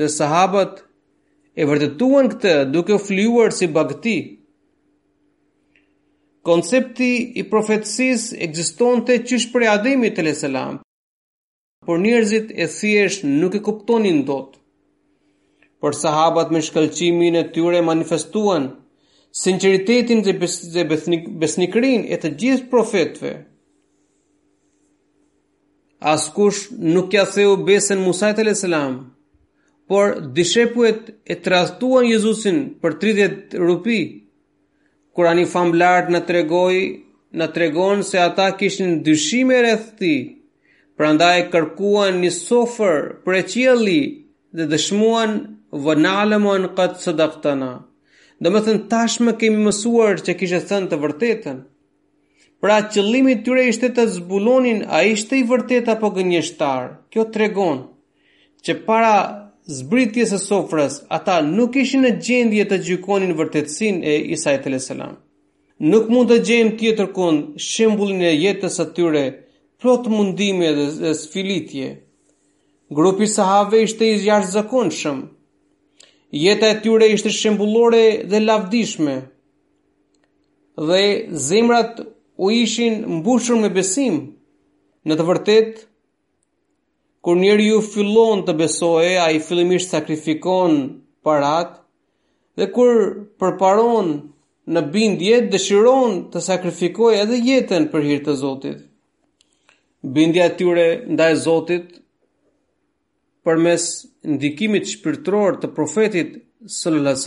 dhe 0.00 0.06
sahabat 0.18 0.72
e 1.52 1.62
vërdetuan 1.68 2.30
këtë 2.32 2.52
duke 2.74 2.96
fliuar 3.06 3.50
si 3.56 3.68
bagti, 3.76 4.16
koncepti 6.46 7.12
i 7.38 7.44
profetësis 7.50 8.30
e 8.34 8.48
të 8.52 9.18
qysh 9.28 9.50
për 9.52 9.64
e 9.64 9.68
ademi 9.74 10.10
të 10.10 10.22
le 10.28 10.36
por 11.86 11.98
njerëzit 11.98 12.52
e 12.62 12.66
thjesht 12.70 13.24
nuk 13.26 13.54
e 13.54 13.60
kuptonin 13.66 14.20
do 14.26 14.36
të. 14.44 14.58
Por 15.80 15.94
sahabat 15.98 16.50
me 16.54 16.60
shkëlqimin 16.62 17.34
e 17.40 17.50
tyre 17.54 17.80
manifestuan 17.82 18.68
sinceritetin 19.42 20.22
dhe 20.22 20.36
besnikrin 21.40 22.06
e 22.06 22.16
të 22.22 22.28
gjithë 22.40 22.68
profetëve. 22.70 23.32
Askush 26.14 26.60
nuk 26.94 27.14
ja 27.18 27.24
theu 27.34 27.58
besën 27.66 27.98
Musajt 28.06 28.38
e 28.42 28.46
Leselam, 28.46 28.94
por 29.88 30.18
dishepuet 30.38 31.02
e 31.26 31.34
trastuan 31.44 32.06
Jezusin 32.12 32.62
për 32.82 32.98
30 33.02 33.58
rupi, 33.66 33.98
Kurani 35.14 35.40
ani 35.42 35.44
fam 35.48 35.72
lart 35.72 36.08
na 36.08 36.20
tregoi 36.20 37.04
na 37.32 37.46
tregon 37.48 38.02
se 38.02 38.18
ata 38.18 38.46
kishin 38.58 39.02
dyshime 39.04 39.58
rreth 39.60 39.88
ti 40.00 40.12
prandaj 40.98 41.38
kërkuan 41.52 42.16
një 42.22 42.30
sofër 42.36 42.96
për 43.26 43.34
qielli 43.52 43.98
dhe 44.56 44.66
dëshmuan 44.72 45.32
wa 45.86 45.94
na'lamu 46.04 46.50
an 46.54 46.64
qad 46.76 46.96
sadaqtana 47.04 47.68
do 48.42 48.50
të 48.54 48.64
thon 48.66 48.80
tashmë 48.92 49.34
kemi 49.42 49.60
mësuar 49.66 50.22
që 50.26 50.36
kishte 50.40 50.62
thënë 50.70 50.90
të 50.92 51.00
vërtetën 51.04 51.58
pra 52.62 52.78
qëllimi 52.94 53.34
i 53.36 53.40
tyre 53.46 53.66
ishte 53.72 53.92
të 53.98 54.06
zbulonin 54.16 54.80
a 54.98 55.04
ishte 55.14 55.38
i 55.42 55.48
vërtet 55.52 55.92
apo 55.94 56.10
gënjeshtar 56.16 56.88
kjo 57.12 57.28
tregon 57.36 57.80
që 58.64 58.80
para 58.88 59.14
zbritjes 59.72 60.32
së 60.34 60.38
sofrës, 60.42 61.00
ata 61.08 61.40
nuk 61.46 61.76
ishin 61.80 62.04
në 62.06 62.10
gjendje 62.26 62.66
të 62.70 62.78
gjykonin 62.88 63.34
vërtetësinë 63.38 64.02
e 64.12 64.16
Isa 64.36 64.54
e 64.56 64.60
Teleselam. 64.64 65.14
Nuk 65.92 66.10
mund 66.14 66.30
të 66.30 66.40
gjejmë 66.46 66.76
tjetër 66.80 67.08
kund 67.16 67.60
shembullin 67.70 68.22
e 68.28 68.34
jetës 68.36 68.76
së 68.78 68.86
tyre, 68.96 69.24
plot 69.82 70.06
mundimi 70.12 70.68
dhe 70.78 71.14
sfilitje. 71.18 71.88
Grupi 72.98 73.26
sahave 73.32 73.80
ishte 73.86 74.04
i 74.12 74.18
jashtëzakonshëm. 74.26 75.18
Jeta 76.44 76.66
e 76.72 76.80
tyre 76.84 77.08
ishte 77.16 77.32
shembullore 77.38 78.02
dhe 78.30 78.42
lavdishme. 78.46 79.14
Dhe 80.88 81.02
zemrat 81.48 81.94
u 82.44 82.50
ishin 82.62 82.94
mbushur 83.18 83.56
me 83.64 83.70
besim. 83.74 84.14
Në 85.06 85.14
të 85.18 85.26
vërtetë, 85.28 85.86
Kur 87.22 87.36
njeri 87.38 87.66
ju 87.70 87.80
fillon 87.94 88.40
të 88.46 88.52
besoje, 88.58 89.12
a 89.24 89.28
i 89.30 89.38
fillimisht 89.48 89.92
sakrifikon 89.94 90.72
parat, 91.22 91.76
dhe 92.58 92.66
kur 92.76 92.94
përparon 93.38 94.08
në 94.74 94.82
bindje, 94.96 95.36
dëshiron 95.52 96.16
të 96.34 96.42
sakrifikoj 96.48 97.12
edhe 97.20 97.38
jetën 97.50 97.86
për 97.94 98.08
hirtë 98.08 98.26
të 98.30 98.34
Zotit. 98.42 98.82
Bindja 100.16 100.48
tyre 100.58 100.88
nda 101.14 101.28
e 101.34 101.38
Zotit, 101.46 101.94
për 103.46 103.58
mes 103.68 103.86
ndikimit 104.34 104.90
shpirtror 104.90 105.60
të 105.62 105.70
profetit 105.78 106.36
s.a.s. 106.80 107.26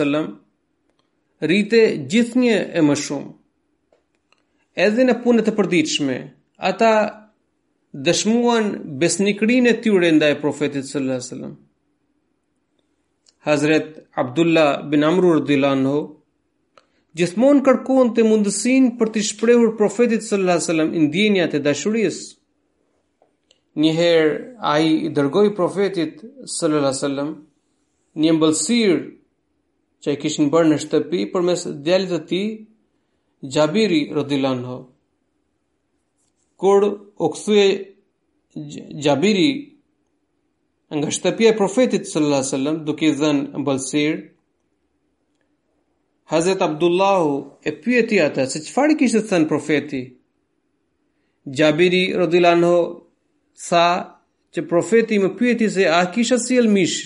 rrite 1.49 1.81
gjithnje 2.12 2.58
e 2.79 2.84
më 2.89 2.99
shumë. 3.08 3.31
Edhe 4.89 5.08
në 5.08 5.15
punët 5.23 5.47
e 5.51 5.55
përdiqme, 5.58 6.19
ata 6.71 6.91
dëshmuan 8.03 8.65
besnikrinë 8.99 9.69
e 9.71 9.75
tyre 9.81 10.10
ndaj 10.12 10.34
profetit 10.41 10.84
sallallahu 10.86 11.15
a 11.15 11.23
wasallam. 11.23 11.53
Hazret 13.47 14.08
Abdullah 14.15 14.84
bin 14.91 15.03
Amr 15.03 15.23
radhiyallahu 15.39 15.77
anhu 15.79 15.97
gjithmonë 17.15 17.63
kërkuan 17.67 18.10
të 18.17 18.25
mundësin 18.27 18.89
për 18.99 19.10
të 19.13 19.23
shprehur 19.29 19.75
profetit 19.79 20.27
sallallahu 20.27 20.58
alajhi 20.58 20.67
wasallam 20.67 20.91
ndjenjat 21.05 21.51
e 21.55 21.60
dashurisë. 21.67 22.25
Një 23.81 23.91
herë 23.99 24.34
ai 24.73 24.86
i 25.05 25.10
dërgoi 25.15 25.53
profetit 25.58 26.19
sallallahu 26.58 26.93
a 26.93 26.97
wasallam 26.97 27.29
një 28.23 28.31
mbëlsir 28.38 28.97
që 30.03 30.10
i 30.17 30.19
kishin 30.25 30.51
bërë 30.53 30.69
në 30.73 30.81
shtëpi 30.84 31.23
përmes 31.34 31.63
djalit 31.86 32.12
të 32.15 32.19
tij 32.34 32.47
Jabiri 33.55 34.01
radhiyallahu 34.15 34.77
kur 36.58 36.84
u 37.18 37.28
kthye 37.34 37.68
Jabiri 39.06 39.50
nga 40.98 41.08
shtëpia 41.15 41.50
e 41.52 41.58
profetit 41.62 42.04
sallallahu 42.08 42.41
alajhi 42.41 42.52
wasallam 42.54 42.78
duke 42.88 43.06
i 43.10 43.13
dhënë 43.20 43.60
mbëlsirë 43.62 44.22
Hazrat 46.32 46.62
Abdullahu 46.70 47.34
e 47.70 47.74
pyeti 47.84 48.15
atë 48.26 48.44
se 48.52 48.60
çfarë 48.68 48.94
kishte 49.00 49.22
thënë 49.30 49.50
profeti 49.52 50.02
Jabiri 51.60 52.04
radhiyallahu 52.22 52.58
anhu 52.58 52.76
sa 53.68 53.84
që 54.54 54.60
profeti 54.72 55.15
më 55.24 55.30
pyeti 55.39 55.68
se 55.76 55.84
a 56.00 56.00
kisha 56.13 56.38
si 56.46 56.56
mish 56.76 57.00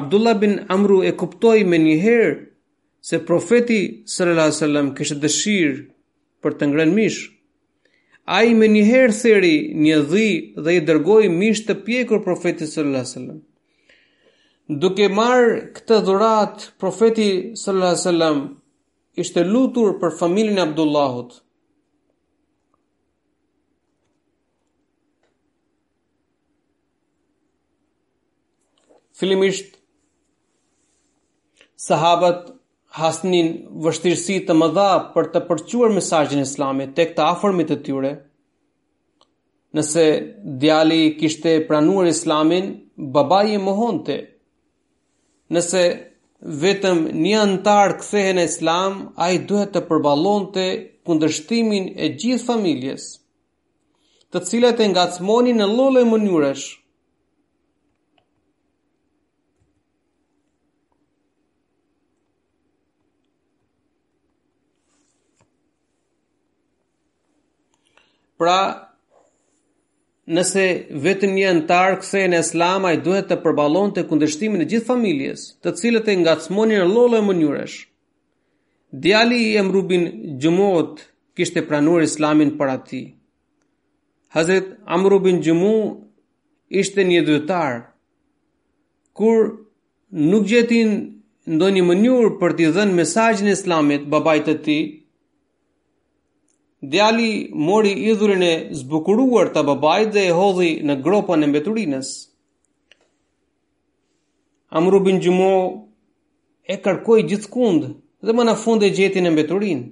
Abdullah 0.00 0.34
bin 0.40 0.54
Amru 0.76 0.98
e 1.10 1.10
kuptoi 1.20 1.62
më 1.70 1.76
një 1.86 1.96
herë 2.04 2.32
se 3.08 3.16
profeti 3.28 3.80
sallallahu 4.14 4.46
alajhi 4.48 4.58
wasallam 4.58 4.88
kishte 4.96 5.16
dëshirë 5.24 5.74
për 6.44 6.58
të 6.60 6.68
ngrënë 6.72 6.94
mish. 6.98 7.20
A 8.36 8.42
i 8.48 8.54
me 8.56 8.68
njëherë 8.72 9.16
theri 9.20 9.54
një 9.84 9.98
dhi 10.12 10.28
dhe 10.66 10.74
i 10.78 10.82
dërgoj 10.90 11.24
mish 11.32 11.64
të 11.68 11.78
pjekur 11.88 12.22
profetit 12.26 12.70
sallallahu 12.70 13.04
alaihi 13.04 13.14
wasallam. 13.14 13.40
Duke 14.84 15.08
marrë 15.18 15.56
këtë 15.76 15.98
dhurat, 16.06 16.64
profeti 16.80 17.26
sallallahu 17.62 17.90
alaihi 17.90 18.02
wasallam 18.02 18.42
ishte 19.24 19.44
lutur 19.52 19.90
për 20.00 20.16
familjen 20.20 20.58
e 20.60 20.64
Abdullahut. 20.64 21.34
Filimisht, 29.14 29.76
sahabët 31.86 32.53
hasnin 32.94 33.48
vështirësi 33.84 34.36
të 34.46 34.54
mëdha 34.60 34.90
për 35.14 35.28
të 35.34 35.40
përcuar 35.48 35.92
mesajin 35.96 36.42
islamit 36.44 36.92
të 36.94 37.06
këta 37.10 37.24
aformit 37.32 37.70
të 37.72 37.78
tyre, 37.88 38.12
nëse 39.74 40.04
djali 40.62 41.00
kishte 41.18 41.54
pranuar 41.68 42.06
islamin, 42.10 42.68
baba 43.16 43.40
e 43.56 43.58
më 43.66 43.74
honte, 43.80 44.18
nëse 45.56 45.82
vetëm 46.62 47.02
një 47.24 47.34
antar 47.46 47.96
këthehe 48.02 48.36
në 48.38 48.46
islam, 48.52 49.02
a 49.24 49.32
i 49.34 49.42
duhet 49.48 49.74
të 49.74 49.82
përbalon 49.90 50.46
të 50.54 50.68
kundërshtimin 51.06 51.90
e 52.04 52.12
gjithë 52.20 52.48
familjes, 52.52 53.10
të 54.30 54.44
cilat 54.50 54.80
e 54.80 54.88
nga 54.92 55.08
cmoni 55.16 55.56
në 55.58 55.66
lole 55.74 56.06
mënyresh, 56.12 56.66
Pra, 68.44 68.92
nëse 70.36 70.62
vetëm 71.04 71.30
një 71.38 71.44
antar 71.50 71.94
kthehen 72.02 72.34
në 72.34 72.40
Islam, 72.44 72.84
ai 72.84 72.98
duhet 73.06 73.30
të 73.30 73.38
përballonte 73.44 74.02
kundërshtimin 74.10 74.60
e 74.60 74.66
gjithë 74.68 74.88
familjes, 74.90 75.44
të 75.64 75.72
cilët 75.80 76.10
e 76.12 76.16
ngacmonin 76.20 76.82
në 76.82 76.88
lloj-lloj 76.90 77.22
mënyrësh. 77.30 77.76
Djali 79.06 79.38
i 79.46 79.54
Amrubin 79.62 80.04
Jumut 80.44 81.00
kishte 81.40 81.62
pranuar 81.70 82.04
Islamin 82.08 82.52
për 82.60 82.74
atë. 82.74 83.00
Hazrat 84.36 84.68
Amrubin 84.98 85.40
Jumu 85.46 85.72
ishte 86.84 87.06
një 87.08 87.22
dyetar 87.30 87.78
kur 89.16 89.40
nuk 90.28 90.44
gjetin 90.52 90.94
ndonjë 91.56 91.86
mënyrë 91.88 92.30
për 92.42 92.56
t'i 92.60 92.68
dhënë 92.76 93.00
mesazhin 93.00 93.48
e 93.48 93.56
Islamit 93.56 94.04
babait 94.16 94.44
të 94.50 94.58
tij, 94.68 94.84
Djali 96.90 97.50
mori 97.54 97.90
idhurin 98.10 98.42
e 98.42 98.52
zbukuruar 98.76 99.48
të 99.54 99.62
babajt 99.64 100.10
dhe 100.16 100.24
e 100.28 100.32
hodhi 100.36 100.70
në 100.84 100.96
gropën 101.04 101.44
e 101.44 101.48
mbeturinës. 101.48 102.08
Amru 104.76 105.00
bin 105.06 105.20
Gjumo 105.22 105.50
e 106.66 106.76
kërkoj 106.84 107.22
gjithë 107.30 107.78
dhe 108.24 108.36
më 108.36 108.44
në 108.48 108.54
fund 108.64 108.82
e 108.84 108.90
gjetin 108.96 109.26
e 109.26 109.30
mbeturin. 109.32 109.84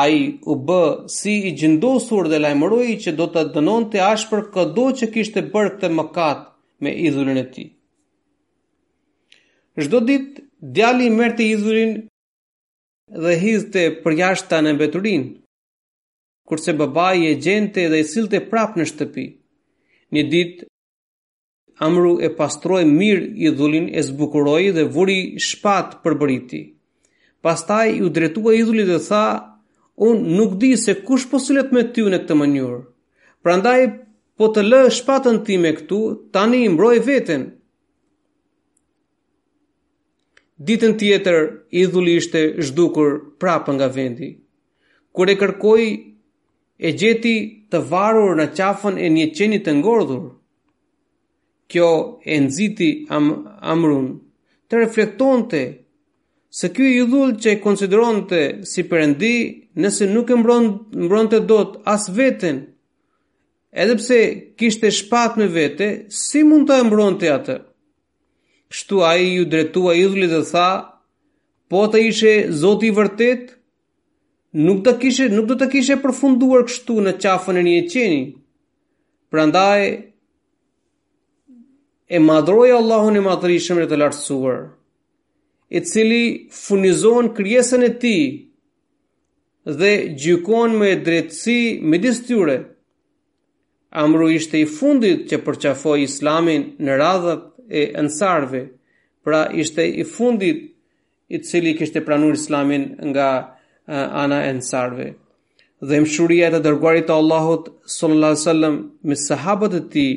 A 0.00 0.06
i 0.12 0.20
u 0.44 0.54
bë 0.68 0.80
si 1.18 1.34
i 1.50 1.52
gjendosur 1.58 2.28
dhe 2.30 2.40
lajmëroj 2.44 2.86
që 3.04 3.14
do 3.18 3.26
të 3.32 3.44
dënon 3.56 3.88
të 3.92 4.02
ashpër 4.06 4.46
këdo 4.56 4.86
që 5.00 5.10
kishtë 5.14 5.42
e 5.42 5.46
bërk 5.54 5.78
të 5.82 5.92
mëkat 5.98 6.46
me 6.84 6.92
idhurin 7.08 7.40
e 7.42 7.46
ti. 7.54 7.64
Shdo 9.78 10.00
dit, 10.08 10.40
djali 10.76 11.10
mërë 11.14 11.36
të 11.38 11.46
idhurin 11.56 11.92
dhe 13.24 13.36
hizë 13.42 13.84
të 14.04 14.62
në 14.62 14.78
mbeturinë 14.78 15.37
kurse 16.48 16.72
babai 16.80 17.20
e 17.30 17.32
gjente 17.44 17.82
dhe 17.92 17.98
e 18.02 18.06
silte 18.12 18.38
prap 18.50 18.72
në 18.78 18.84
shtëpi. 18.90 19.24
Një 20.14 20.22
dit, 20.34 20.54
Amru 21.86 22.12
e 22.26 22.30
pastroj 22.38 22.80
mirë 22.92 23.26
i 23.46 23.52
dhullin 23.58 23.86
e 23.98 24.04
zbukuroj 24.08 24.62
dhe 24.76 24.86
vuri 24.94 25.18
shpat 25.48 25.98
për 26.04 26.16
bëriti. 26.20 26.62
Pastaj 27.44 27.86
ju 28.00 28.08
dretua 28.16 28.54
i 28.58 28.64
dhullit 28.66 28.88
dhe 28.92 29.00
tha, 29.08 29.20
unë 30.08 30.24
nuk 30.38 30.56
di 30.64 30.72
se 30.84 30.96
kush 31.06 31.28
posilet 31.34 31.70
me 31.76 31.84
ty 31.92 32.08
në 32.08 32.24
këtë 32.24 32.40
mënyur, 32.42 32.78
Pra 33.44 33.54
ndaj, 33.60 33.80
po 34.38 34.44
të 34.54 34.64
lë 34.70 34.80
shpatën 34.98 35.36
ti 35.46 35.54
me 35.62 35.70
këtu, 35.76 35.98
tani 36.34 36.64
i 36.64 36.68
mbroj 36.72 36.96
veten. 37.10 37.42
Ditën 40.66 40.92
tjetër, 41.00 41.38
idhulli 41.82 42.14
ishte 42.18 42.40
zhdukur 42.66 43.10
prapë 43.40 43.70
nga 43.76 43.88
vendi. 43.96 44.28
Kure 45.14 45.32
kërkoj 45.40 45.84
e 46.86 46.92
gjeti 46.98 47.34
të 47.70 47.80
varur 47.90 48.36
në 48.38 48.46
qafën 48.56 48.96
e 49.04 49.08
një 49.16 49.26
qenit 49.36 49.64
të 49.66 49.72
ngordhur. 49.80 50.28
Kjo 51.70 51.88
e 52.32 52.38
nëziti 52.46 52.90
am, 53.16 53.26
amrun 53.72 54.06
të 54.68 54.78
reflektonte 54.84 55.62
se 56.58 56.70
kjo 56.72 56.86
i 56.90 57.02
dhull 57.10 57.34
që 57.42 57.48
i 57.54 57.58
konsideronte 57.64 58.38
si 58.70 58.82
përëndi 58.88 59.34
nëse 59.82 60.06
nuk 60.12 60.30
e 60.32 60.36
mbron, 60.40 60.68
mbron 61.04 61.28
të 61.32 61.40
dot 61.50 61.76
as 61.94 62.06
veten, 62.16 62.62
edhepse 63.82 64.20
kishte 64.58 64.88
shpat 64.90 65.36
me 65.38 65.46
vete, 65.54 65.90
si 66.22 66.42
mund 66.46 66.68
të 66.70 66.78
e 66.80 66.86
mbron 66.88 67.18
të 67.20 67.28
atë? 67.34 67.58
Kështu 68.72 69.02
a 69.08 69.12
i 69.16 69.28
ju 69.36 69.44
dretua 69.52 69.92
i 69.96 70.06
dhullit 70.06 70.32
dhe 70.32 70.40
tha, 70.50 70.68
po 71.70 71.84
të 71.92 71.98
ishe 72.08 72.32
zoti 72.62 72.90
vërtetë, 72.96 73.57
nuk 74.52 74.82
do 74.84 74.92
kishe 74.98 75.28
nuk 75.28 75.46
do 75.48 75.54
të 75.60 75.66
kishe 75.72 75.96
përfunduar 76.02 76.62
kështu 76.68 76.98
në 77.04 77.12
qafën 77.20 77.56
e 77.56 77.62
një 77.66 77.80
qeni. 77.92 78.22
Prandaj 79.30 79.82
e 82.08 82.18
madhroi 82.18 82.70
Allahun 82.72 83.18
e 83.20 83.24
madhrishëm 83.28 83.82
të 83.90 83.98
lartësuar, 84.00 84.60
i 85.68 85.80
cili 85.84 86.20
furnizon 86.56 87.28
krijesën 87.36 87.84
e 87.84 87.90
tij 88.04 88.22
dhe 89.78 89.92
gjykon 90.22 90.78
me 90.80 90.94
drejtësi 91.04 91.58
midis 91.82 92.22
tyre. 92.26 92.56
Amru 93.92 94.26
ishte 94.30 94.56
i 94.60 94.64
fundit 94.68 95.28
që 95.30 95.40
përqafoi 95.44 96.02
Islamin 96.08 96.62
në 96.84 96.96
radhët 97.02 97.42
e 97.68 97.82
ansarve, 98.00 98.62
pra 99.24 99.42
ishte 99.60 99.84
i 99.84 100.04
fundit 100.08 100.64
i 101.36 101.40
cili 101.44 101.74
kishte 101.76 102.00
pranuar 102.04 102.36
Islamin 102.40 102.84
nga 103.10 103.28
ana 103.94 104.42
e 104.44 104.50
ensarve 104.54 105.06
dhe 105.88 105.98
mshuria 106.04 106.48
e 106.50 106.54
të 106.54 106.60
dërguarit 106.66 107.06
të 107.08 107.14
Allahut 107.20 107.68
sallallahu 107.96 108.32
alaihi 108.32 108.44
wasallam 108.44 108.76
me 109.08 109.14
sahabët 109.26 109.74
e 109.78 109.82
tij 109.94 110.14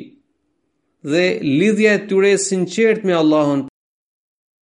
dhe 1.12 1.24
lidhja 1.60 1.92
e 1.98 2.04
tyre 2.08 2.28
e 2.36 2.40
sinqert 2.48 3.00
me 3.08 3.14
Allahun 3.22 3.60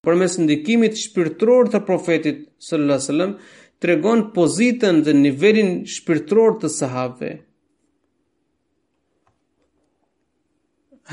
përmes 0.09 0.33
ndikimit 0.45 0.95
shpirtëror 1.05 1.65
të 1.75 1.79
profetit 1.89 2.39
sallallahu 2.67 2.97
alaihi 2.97 3.09
wasallam 3.09 3.33
tregon 3.83 4.21
pozitën 4.37 4.97
dhe 5.07 5.13
nivelin 5.27 5.71
shpirtëror 5.95 6.53
të 6.63 6.69
sahabëve 6.79 7.31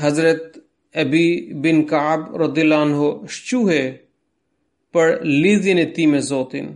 Hazret 0.04 0.44
Ebi 1.02 1.26
bin 1.64 1.78
Kaab 1.90 2.22
rëdila 2.42 2.76
anho 2.86 3.08
shquhe 3.36 3.80
për 4.96 5.08
lidhjen 5.42 5.78
e 5.78 5.86
ti 5.94 6.04
me 6.12 6.20
Zotin. 6.30 6.68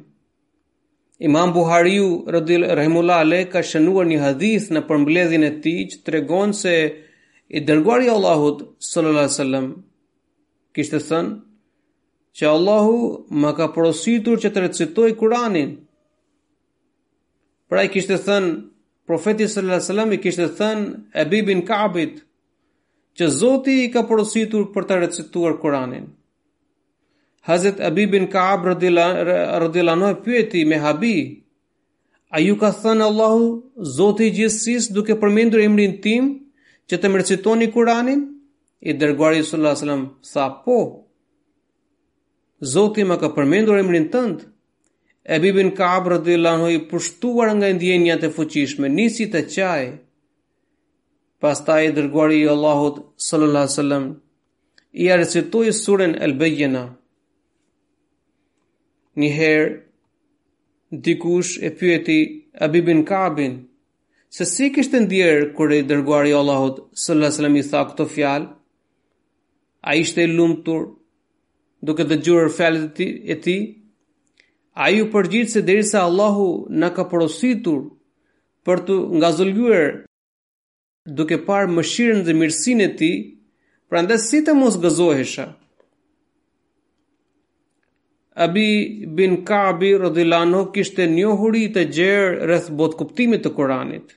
Imam 1.28 1.52
Buhariu 1.52 2.24
rëdil 2.32 2.62
rëhimullale 2.78 3.42
ka 3.52 3.60
shënuar 3.70 4.06
një 4.08 4.18
hadith 4.22 4.70
në 4.72 4.80
përmbledhin 4.88 5.42
e 5.44 5.50
tij 5.64 5.80
që 5.92 5.98
të 6.06 6.38
se 6.60 6.72
i 7.56 7.60
dërguari 7.68 8.06
i 8.08 8.12
Allahut 8.12 8.62
sallallahu 8.92 9.32
sallam 9.34 9.66
kishtë 10.78 11.00
thënë 11.08 11.34
që 12.40 12.46
Allahu 12.54 12.96
më 13.42 13.50
ka 13.58 13.66
prositur 13.76 14.40
që 14.42 14.50
të 14.52 14.64
recitoj 14.66 15.10
Kuranin. 15.20 15.74
Pra 17.68 17.82
i 17.84 17.90
kishtë 17.92 18.16
thënë, 18.26 18.50
profeti 19.06 19.48
sallallahu 19.48 19.76
alaihi 19.76 19.90
sallam 19.92 20.14
i 20.16 20.20
kishtë 20.24 20.46
thënë 20.62 20.88
e 21.22 21.26
bibin 21.34 21.60
kabit 21.68 22.16
që 23.18 23.28
Zoti 23.40 23.76
i 23.84 23.92
ka 23.92 24.06
prositur 24.08 24.70
për 24.72 24.88
të 24.88 25.02
recituar 25.04 25.60
Kuranin. 25.66 26.08
Hazret 27.50 27.80
Abi 27.80 28.12
bin 28.12 28.26
Kaab 28.26 28.64
radhiyallahu 28.66 29.90
anhu 29.92 30.08
pyeti 30.24 30.64
me 30.64 30.76
habi 30.82 31.14
A 32.32 32.40
ju 32.40 32.54
ka 32.60 32.68
thënë 32.82 33.06
Allahu, 33.10 33.46
Zoti 33.94 34.28
i 34.30 34.32
Gjithësisë, 34.36 34.92
duke 34.94 35.16
përmendur 35.18 35.62
emrin 35.64 35.96
tim, 36.04 36.28
që 36.88 36.98
të 37.02 37.08
mërcitoni 37.14 37.66
Kur'anin? 37.76 38.20
I 38.90 38.94
dërguari 39.00 39.40
sallallahu 39.48 39.74
alajhi 39.74 39.80
wasallam 39.80 40.04
tha, 40.30 40.44
"Po." 40.66 40.76
Zoti 42.74 43.06
më 43.10 43.16
ka 43.22 43.32
përmendur 43.38 43.80
emrin 43.82 44.06
tënd. 44.12 44.46
E 45.34 45.40
Bibin 45.44 45.72
Kaab 45.80 46.06
radhiyallahu 46.14 46.56
anhu 46.58 46.70
i 46.76 46.84
pushtuar 46.90 47.48
nga 47.56 47.72
ndjenjat 47.74 48.20
të 48.22 48.30
fuqishme, 48.36 48.86
nisi 48.98 49.26
të 49.32 49.40
qaj. 49.54 49.82
Pastaj 51.42 51.82
i 51.88 51.94
dërguari 51.96 52.38
i 52.44 52.48
Allahut 52.56 52.96
sallallahu 53.26 53.64
alajhi 53.66 53.74
wasallam 53.76 54.04
i 55.02 55.12
recitoi 55.20 55.68
surën 55.82 56.12
Al-Baqara. 56.28 56.84
Një 59.20 59.30
herë 59.38 60.98
dikush 61.06 61.50
e 61.66 61.68
pyeti 61.80 62.14
Abibin 62.66 63.00
Kabin 63.08 63.56
se 64.36 64.46
si 64.50 64.68
kishte 64.76 65.00
ndjerë 65.02 65.48
kur 65.56 65.74
i 65.76 65.80
dërguar 65.90 66.28
i 66.30 66.34
Allahut 66.40 66.76
sallallahu 66.76 67.10
alaihi 67.10 67.32
wasallam 67.34 67.58
i 67.60 67.64
tha 67.72 67.82
këto 67.88 68.06
fjalë. 68.14 68.46
Ai 69.88 69.96
ishte 70.04 70.20
i 70.24 70.30
lumtur 70.38 70.80
duke 71.86 72.06
dëgjuar 72.10 72.48
fjalët 72.58 72.88
e 72.88 72.90
tij 72.96 73.30
e 73.34 73.36
tij. 73.44 73.62
Ai 74.84 74.94
u 75.02 75.06
përgjit 75.14 75.48
se 75.52 75.60
derisa 75.68 75.98
Allahu 76.08 76.46
na 76.80 76.88
ka 76.96 77.04
porositur 77.10 77.80
për 78.66 78.84
të 78.86 78.94
ngazëlluar 79.20 79.86
duke 81.18 81.36
parë 81.48 81.72
mëshirën 81.76 82.20
dhe 82.26 82.32
mirësinë 82.40 82.82
e 82.88 82.92
tij, 82.98 83.16
prandaj 83.88 84.20
si 84.28 84.38
të 84.46 84.52
mos 84.60 84.74
gëzohesha? 84.84 85.46
Abi 88.36 89.04
bin 89.16 89.44
Kaabi 89.44 89.90
rëdhilano 89.98 90.70
kishte 90.72 91.06
njohuri 91.10 91.66
të 91.74 91.84
gjerë 91.96 92.46
rrëth 92.46 92.68
botë 92.78 92.96
kuptimit 93.02 93.42
të 93.42 93.50
Koranit. 93.56 94.14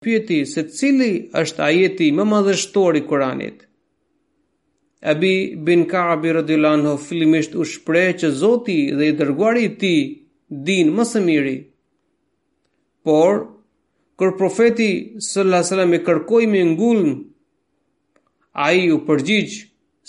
pyeti 0.04 0.44
se 0.46 0.62
cili 0.76 1.10
është 1.40 1.62
ajeti 1.68 2.10
më 2.16 2.24
madhështor 2.32 2.94
i 3.00 3.06
Kuranit. 3.08 3.64
Abi 5.12 5.34
bin 5.64 5.86
Kabi 5.88 6.32
radhiyallahu 6.32 6.74
anhu 6.80 6.96
fillimisht 7.08 7.54
u 7.54 7.64
shpreh 7.64 8.10
që 8.18 8.30
Zoti 8.40 8.78
dhe 8.98 9.06
i 9.08 9.16
dërguari 9.18 9.62
i 9.64 9.72
tij 9.80 10.00
din 10.66 10.92
më 10.96 11.04
së 11.12 11.20
miri. 11.24 11.56
Por 13.04 13.32
kur 14.18 14.36
profeti 14.36 14.90
sallallahu 15.28 15.58
alaihi 15.58 15.66
wasallam 15.66 15.94
e 15.98 16.02
kërkoi 16.06 16.44
me 16.52 16.60
ngullën, 16.74 17.12
a 18.64 18.72
i 18.72 18.88
u 18.92 18.96
përgjigj 19.06 19.54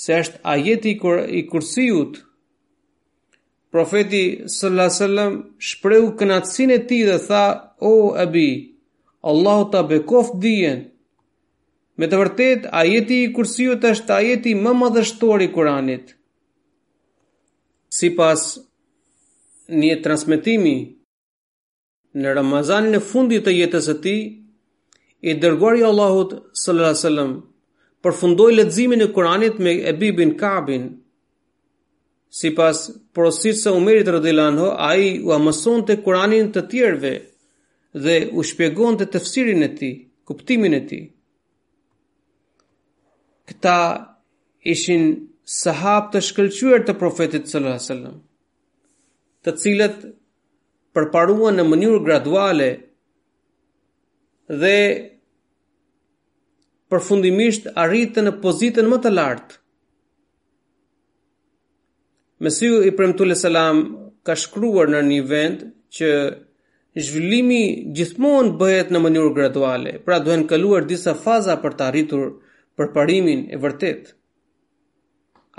se 0.01 0.13
është 0.23 0.37
a 0.43 0.53
jeti 0.57 0.93
i 1.39 1.41
kursiut. 1.51 2.13
Profeti 3.71 4.21
s.a.s. 4.55 5.01
shpreu 5.69 6.05
kënatsin 6.19 6.69
e 6.71 6.77
ti 6.87 7.01
dhe 7.07 7.17
tha, 7.27 7.43
o 7.89 7.91
e 8.21 8.25
bi, 8.35 8.47
Allah 9.31 9.59
të 9.73 9.81
bekof 9.89 10.29
dhijen. 10.45 10.79
Me 11.99 12.07
të 12.07 12.19
vërtet, 12.21 12.69
a 12.79 12.85
jeti 12.87 13.17
i 13.25 13.33
kursiut 13.35 13.83
është 13.91 14.15
a 14.17 14.21
jeti 14.29 14.53
më 14.63 14.71
më 14.79 15.41
i 15.47 15.51
kuranit. 15.55 16.05
Si 17.97 18.09
pas 18.21 18.41
një 19.81 19.93
transmitimi, 20.07 20.75
në 22.21 22.29
Ramazan 22.39 22.87
në 22.93 23.03
fundit 23.11 23.43
të 23.45 23.53
jetës 23.59 23.87
e 23.93 23.97
ti, 24.05 24.17
i 25.21 25.31
dërguari 25.41 25.81
Allahut 25.91 26.31
sallallahu 26.61 26.91
alaihi 26.91 27.03
wasallam 27.03 27.31
përfundoi 28.03 28.51
leximin 28.57 29.01
e 29.01 29.07
Kuranit 29.11 29.59
me 29.59 29.71
Ebi 29.91 30.11
Kabin. 30.37 30.83
Sipas 32.29 32.77
porosisë 33.15 33.61
së 33.63 33.71
Umerit 33.79 34.07
radhiyallahu 34.07 34.51
anhu, 34.51 34.67
ai 34.89 35.19
u 35.23 35.31
mësonte 35.45 35.95
Kuranin 36.03 36.51
të 36.53 36.61
tjerëve 36.71 37.13
dhe 38.05 38.15
u 38.37 38.43
shpjegonte 38.43 39.05
tefsirin 39.15 39.63
e 39.63 39.69
tij, 39.77 39.95
kuptimin 40.27 40.73
e 40.73 40.81
tij. 40.89 41.03
Këta 43.47 43.77
ishin 44.73 45.03
sahab 45.61 46.11
të 46.11 46.19
shkëlqyer 46.27 46.85
të 46.85 46.97
profetit 47.01 47.47
sallallahu 47.49 47.77
alajhi 47.77 47.87
wasallam, 47.89 48.17
të 49.43 49.49
cilët 49.61 49.97
përparuan 50.93 51.55
në 51.57 51.63
mënyrë 51.71 52.03
graduale 52.05 52.69
dhe 54.61 54.77
përfundimisht 56.93 57.65
arritën 57.83 58.27
në 58.29 58.33
pozitën 58.43 58.87
më 58.91 58.97
të 59.05 59.11
lartë. 59.19 59.55
Mesiu 62.45 62.83
i 62.87 62.91
premtule 62.95 63.35
selam 63.35 63.79
ka 64.27 64.35
shkruar 64.37 64.87
në 64.91 65.01
një 65.07 65.21
vend 65.31 65.63
që 65.97 66.11
zhvillimi 67.07 67.61
gjithmonë 67.97 68.53
bëhet 68.61 68.91
në 68.93 68.99
mënyrë 69.05 69.33
graduale, 69.37 69.95
pra 70.05 70.19
duhen 70.25 70.45
kaluar 70.49 70.85
disa 70.89 71.15
faza 71.23 71.57
për 71.63 71.75
të 71.77 71.87
arritur 71.89 72.25
përparimin 72.77 73.41
e 73.51 73.57
vërtet. 73.63 74.13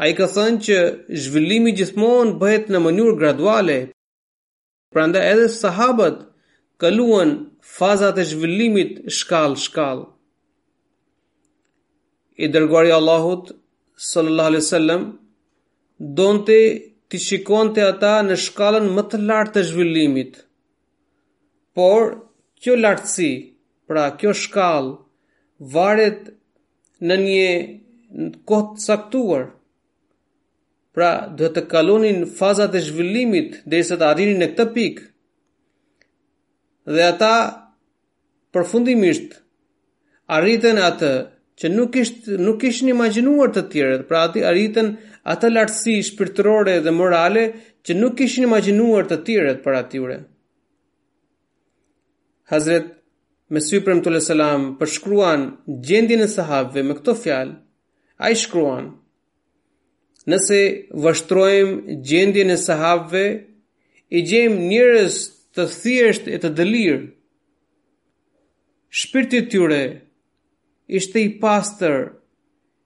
A 0.01 0.07
i 0.09 0.14
ka 0.18 0.29
thënë 0.37 0.62
që 0.66 0.79
zhvillimi 1.24 1.72
gjithmonë 1.79 2.39
bëhet 2.41 2.68
në 2.70 2.81
mënyur 2.87 3.14
graduale, 3.20 3.79
pra 4.95 5.05
nda 5.11 5.22
edhe 5.33 5.49
sahabat 5.61 6.22
kaluan 6.83 7.31
fazat 7.79 8.16
e 8.22 8.24
zhvillimit 8.33 9.01
shkall-shkall 9.18 10.01
i 12.39 12.47
dërguari 12.55 12.93
Allahut 12.99 13.49
sallallahu 14.11 14.51
alaihi 14.53 14.64
wasallam 14.64 15.03
donte 16.20 16.59
të 17.11 17.16
shikonte 17.28 17.80
ata 17.93 18.12
në 18.28 18.34
shkallën 18.45 18.86
më 18.97 19.03
të 19.11 19.18
lartë 19.30 19.53
të 19.55 19.62
zhvillimit. 19.70 20.32
Por 21.76 22.05
kjo 22.62 22.74
lartësi, 22.82 23.30
pra 23.91 24.05
kjo 24.20 24.32
shkallë 24.43 24.95
varet 25.74 26.20
në 27.09 27.16
një 27.24 27.49
kohë 28.49 28.68
të 28.76 28.86
caktuar. 28.91 29.45
Pra 30.95 31.11
duhet 31.36 31.55
të 31.57 31.64
kalonin 31.72 32.20
fazat 32.39 32.72
e 32.78 32.84
zhvillimit 32.89 33.61
derisa 33.70 33.97
të 33.99 34.07
arrinin 34.12 34.39
në 34.45 34.51
këtë 34.53 34.66
pikë. 34.76 35.05
Dhe 36.95 37.03
ata 37.14 37.32
përfundimisht 38.55 39.30
arritën 40.36 40.78
atë 40.89 41.12
që 41.61 41.66
nuk 41.74 41.96
ishtë, 41.98 42.36
nuk 42.38 42.62
ishin 42.68 42.90
imaginuar 42.92 43.50
të 43.54 43.64
tjerët, 43.72 44.04
pra 44.09 44.24
ati 44.28 44.44
arritën 44.46 44.92
atë 45.32 45.50
lartësi 45.54 45.96
shpirtërore 46.12 46.76
dhe 46.84 46.92
morale 46.94 47.42
që 47.84 47.96
nuk 47.98 48.20
ishin 48.26 48.46
imaginuar 48.46 49.09
të 49.11 49.18
tjerët 49.26 49.64
për 49.64 49.78
atyre. 49.80 50.18
Hazret 52.52 52.94
me 53.52 53.61
syprem 53.64 54.00
të 54.04 54.12
lësalam 54.14 54.70
përshkruan 54.80 55.46
gjendin 55.88 56.22
e 56.24 56.28
sahabve 56.30 56.82
me 56.86 56.94
këto 57.00 57.14
fjalë, 57.24 57.56
a 58.22 58.30
i 58.32 58.38
shkruan, 58.40 58.92
nëse 60.28 60.61
vështrojmë 61.04 61.98
gjendin 62.09 62.52
e 62.52 62.56
sahabve, 62.68 63.24
i 64.09 64.20
gjejmë 64.24 64.66
njërës 64.70 65.16
të 65.56 65.64
thjesht 65.74 66.28
e 66.34 66.38
të 66.40 66.50
dëlirë, 66.59 67.02
shpirtit 69.00 69.50
tyre, 69.52 69.82
ishte 70.89 71.20
i 71.20 71.34
pastër, 71.41 72.12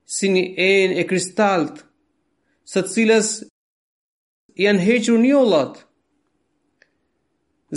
si 0.04 0.28
një 0.32 0.42
en 0.58 0.90
e 0.98 1.04
kristalt, 1.08 1.84
së 2.68 2.82
cilës 2.94 3.30
janë 4.60 4.84
hequr 4.86 5.18
një 5.22 5.36
olat. 5.38 5.78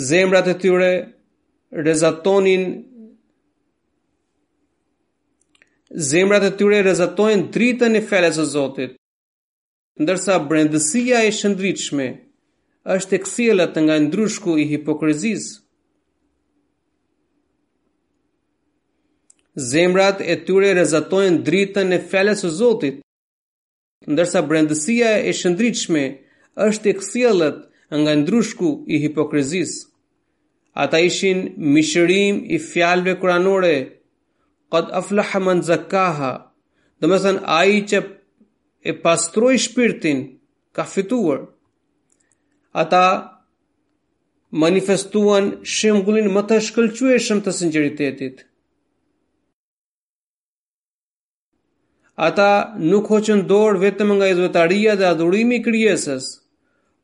Zemrat 0.08 0.50
e 0.52 0.58
tyre 0.60 0.92
rezatonin 1.88 2.66
Zemrat 5.96 6.42
e 6.42 6.48
tyre 6.58 6.80
rezatojnë 6.82 7.46
dritën 7.54 7.94
e 7.96 8.00
feles 8.04 8.36
e 8.42 8.44
Zotit, 8.44 8.96
ndërsa 10.02 10.34
brendësia 10.48 11.22
e 11.24 11.30
shëndritshme 11.32 12.06
është 12.96 13.16
e 13.16 13.20
kësielet 13.24 13.78
nga 13.84 13.96
ndryshku 14.04 14.56
i 14.60 14.66
hipokrizisë. 14.74 15.54
zemrat 19.56 20.20
e 20.20 20.36
tyre 20.44 20.74
rezatojnë 20.76 21.38
dritën 21.46 21.92
e 21.92 21.98
fjales 22.10 22.42
o 22.44 22.50
Zotit, 22.52 23.00
ndërsa 24.12 24.42
brendësia 24.44 25.10
e 25.28 25.32
shëndritshme 25.32 26.02
është 26.66 26.92
e 26.92 26.96
kësielët 27.00 27.58
nga 28.02 28.12
ndrushku 28.20 28.68
i 28.86 28.96
hipokrizis. 29.04 29.72
Ata 30.82 30.98
ishin 31.08 31.38
mishërim 31.74 32.36
i 32.52 32.58
fjalve 32.60 33.16
kuranore, 33.20 33.76
qëtë 34.72 34.92
aflëha 35.00 35.38
më 35.46 35.52
nëzakaha, 35.60 36.32
dhe 37.00 37.06
me 37.10 37.18
thënë 37.24 37.40
aji 37.60 37.78
që 37.90 37.98
e 38.92 38.94
pastroj 39.04 39.54
shpirtin, 39.66 40.20
ka 40.76 40.82
fituar. 40.94 41.40
Ata 42.82 43.04
manifestuan 44.62 45.44
shëmgullin 45.74 46.28
më 46.34 46.42
të 46.48 46.56
shkëllqueshëm 46.68 47.38
të 47.44 47.50
sinceritetit. 47.60 48.36
ata 52.16 52.74
nuk 52.78 53.06
hoqën 53.12 53.40
dorë 53.50 53.78
vetëm 53.84 54.10
nga 54.16 54.26
izvetaria 54.34 54.94
dhe 54.98 55.06
adhurimi 55.12 55.60
kryesës, 55.66 56.24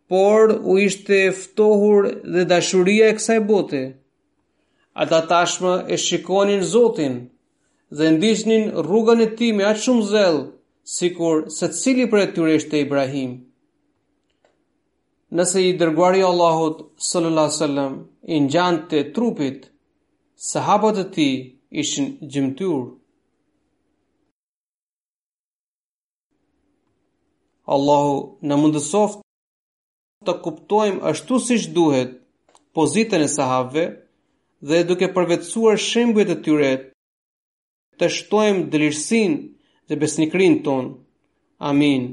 por 0.08 0.46
u 0.72 0.78
ishte 0.86 1.16
eftohur 1.30 2.02
dhe 2.34 2.44
dashuria 2.52 3.06
e 3.10 3.14
kësaj 3.18 3.40
bote. 3.50 3.82
Ata 5.02 5.20
tashmë 5.30 5.74
e 5.94 5.96
shikonin 6.06 6.62
Zotin 6.72 7.14
dhe 7.96 8.06
ndishtnin 8.16 8.64
rrugën 8.86 9.20
e 9.26 9.28
ti 9.36 9.46
me 9.56 9.64
atë 9.70 9.82
shumë 9.84 10.06
zelë, 10.12 10.42
si 10.94 11.06
kur 11.16 11.36
se 11.56 11.66
cili 11.80 12.06
për 12.10 12.18
e 12.22 12.26
tyre 12.36 12.52
ishte 12.58 12.76
Ibrahim. 12.84 13.32
Nëse 15.36 15.58
i 15.68 15.72
dërguari 15.80 16.22
Allahot 16.30 16.78
sëllëla 17.08 17.46
sëllëm, 17.58 17.92
i 18.34 18.40
në 18.40 19.02
trupit, 19.14 19.60
sahabat 20.50 20.96
e 21.04 21.06
ti 21.14 21.28
ishin 21.82 22.06
gjimtyurë. 22.32 22.90
Allahu 27.70 28.14
në 28.50 28.56
mundësoft 28.60 29.20
të 30.26 30.34
kuptojmë 30.46 31.04
ashtu 31.10 31.38
si 31.46 31.58
që 31.64 31.74
duhet 31.76 32.16
pozitën 32.78 33.22
e 33.22 33.28
sahave 33.36 33.84
dhe 34.70 34.82
duke 34.90 35.08
përvecuar 35.14 35.78
shembujet 35.84 36.30
e 36.34 36.38
tyre 36.46 36.72
të 37.98 38.08
shtojmë 38.18 38.66
dërirësin 38.74 39.38
dhe 39.88 40.00
besnikrin 40.04 40.58
ton. 40.68 40.92
Amin. 41.70 42.12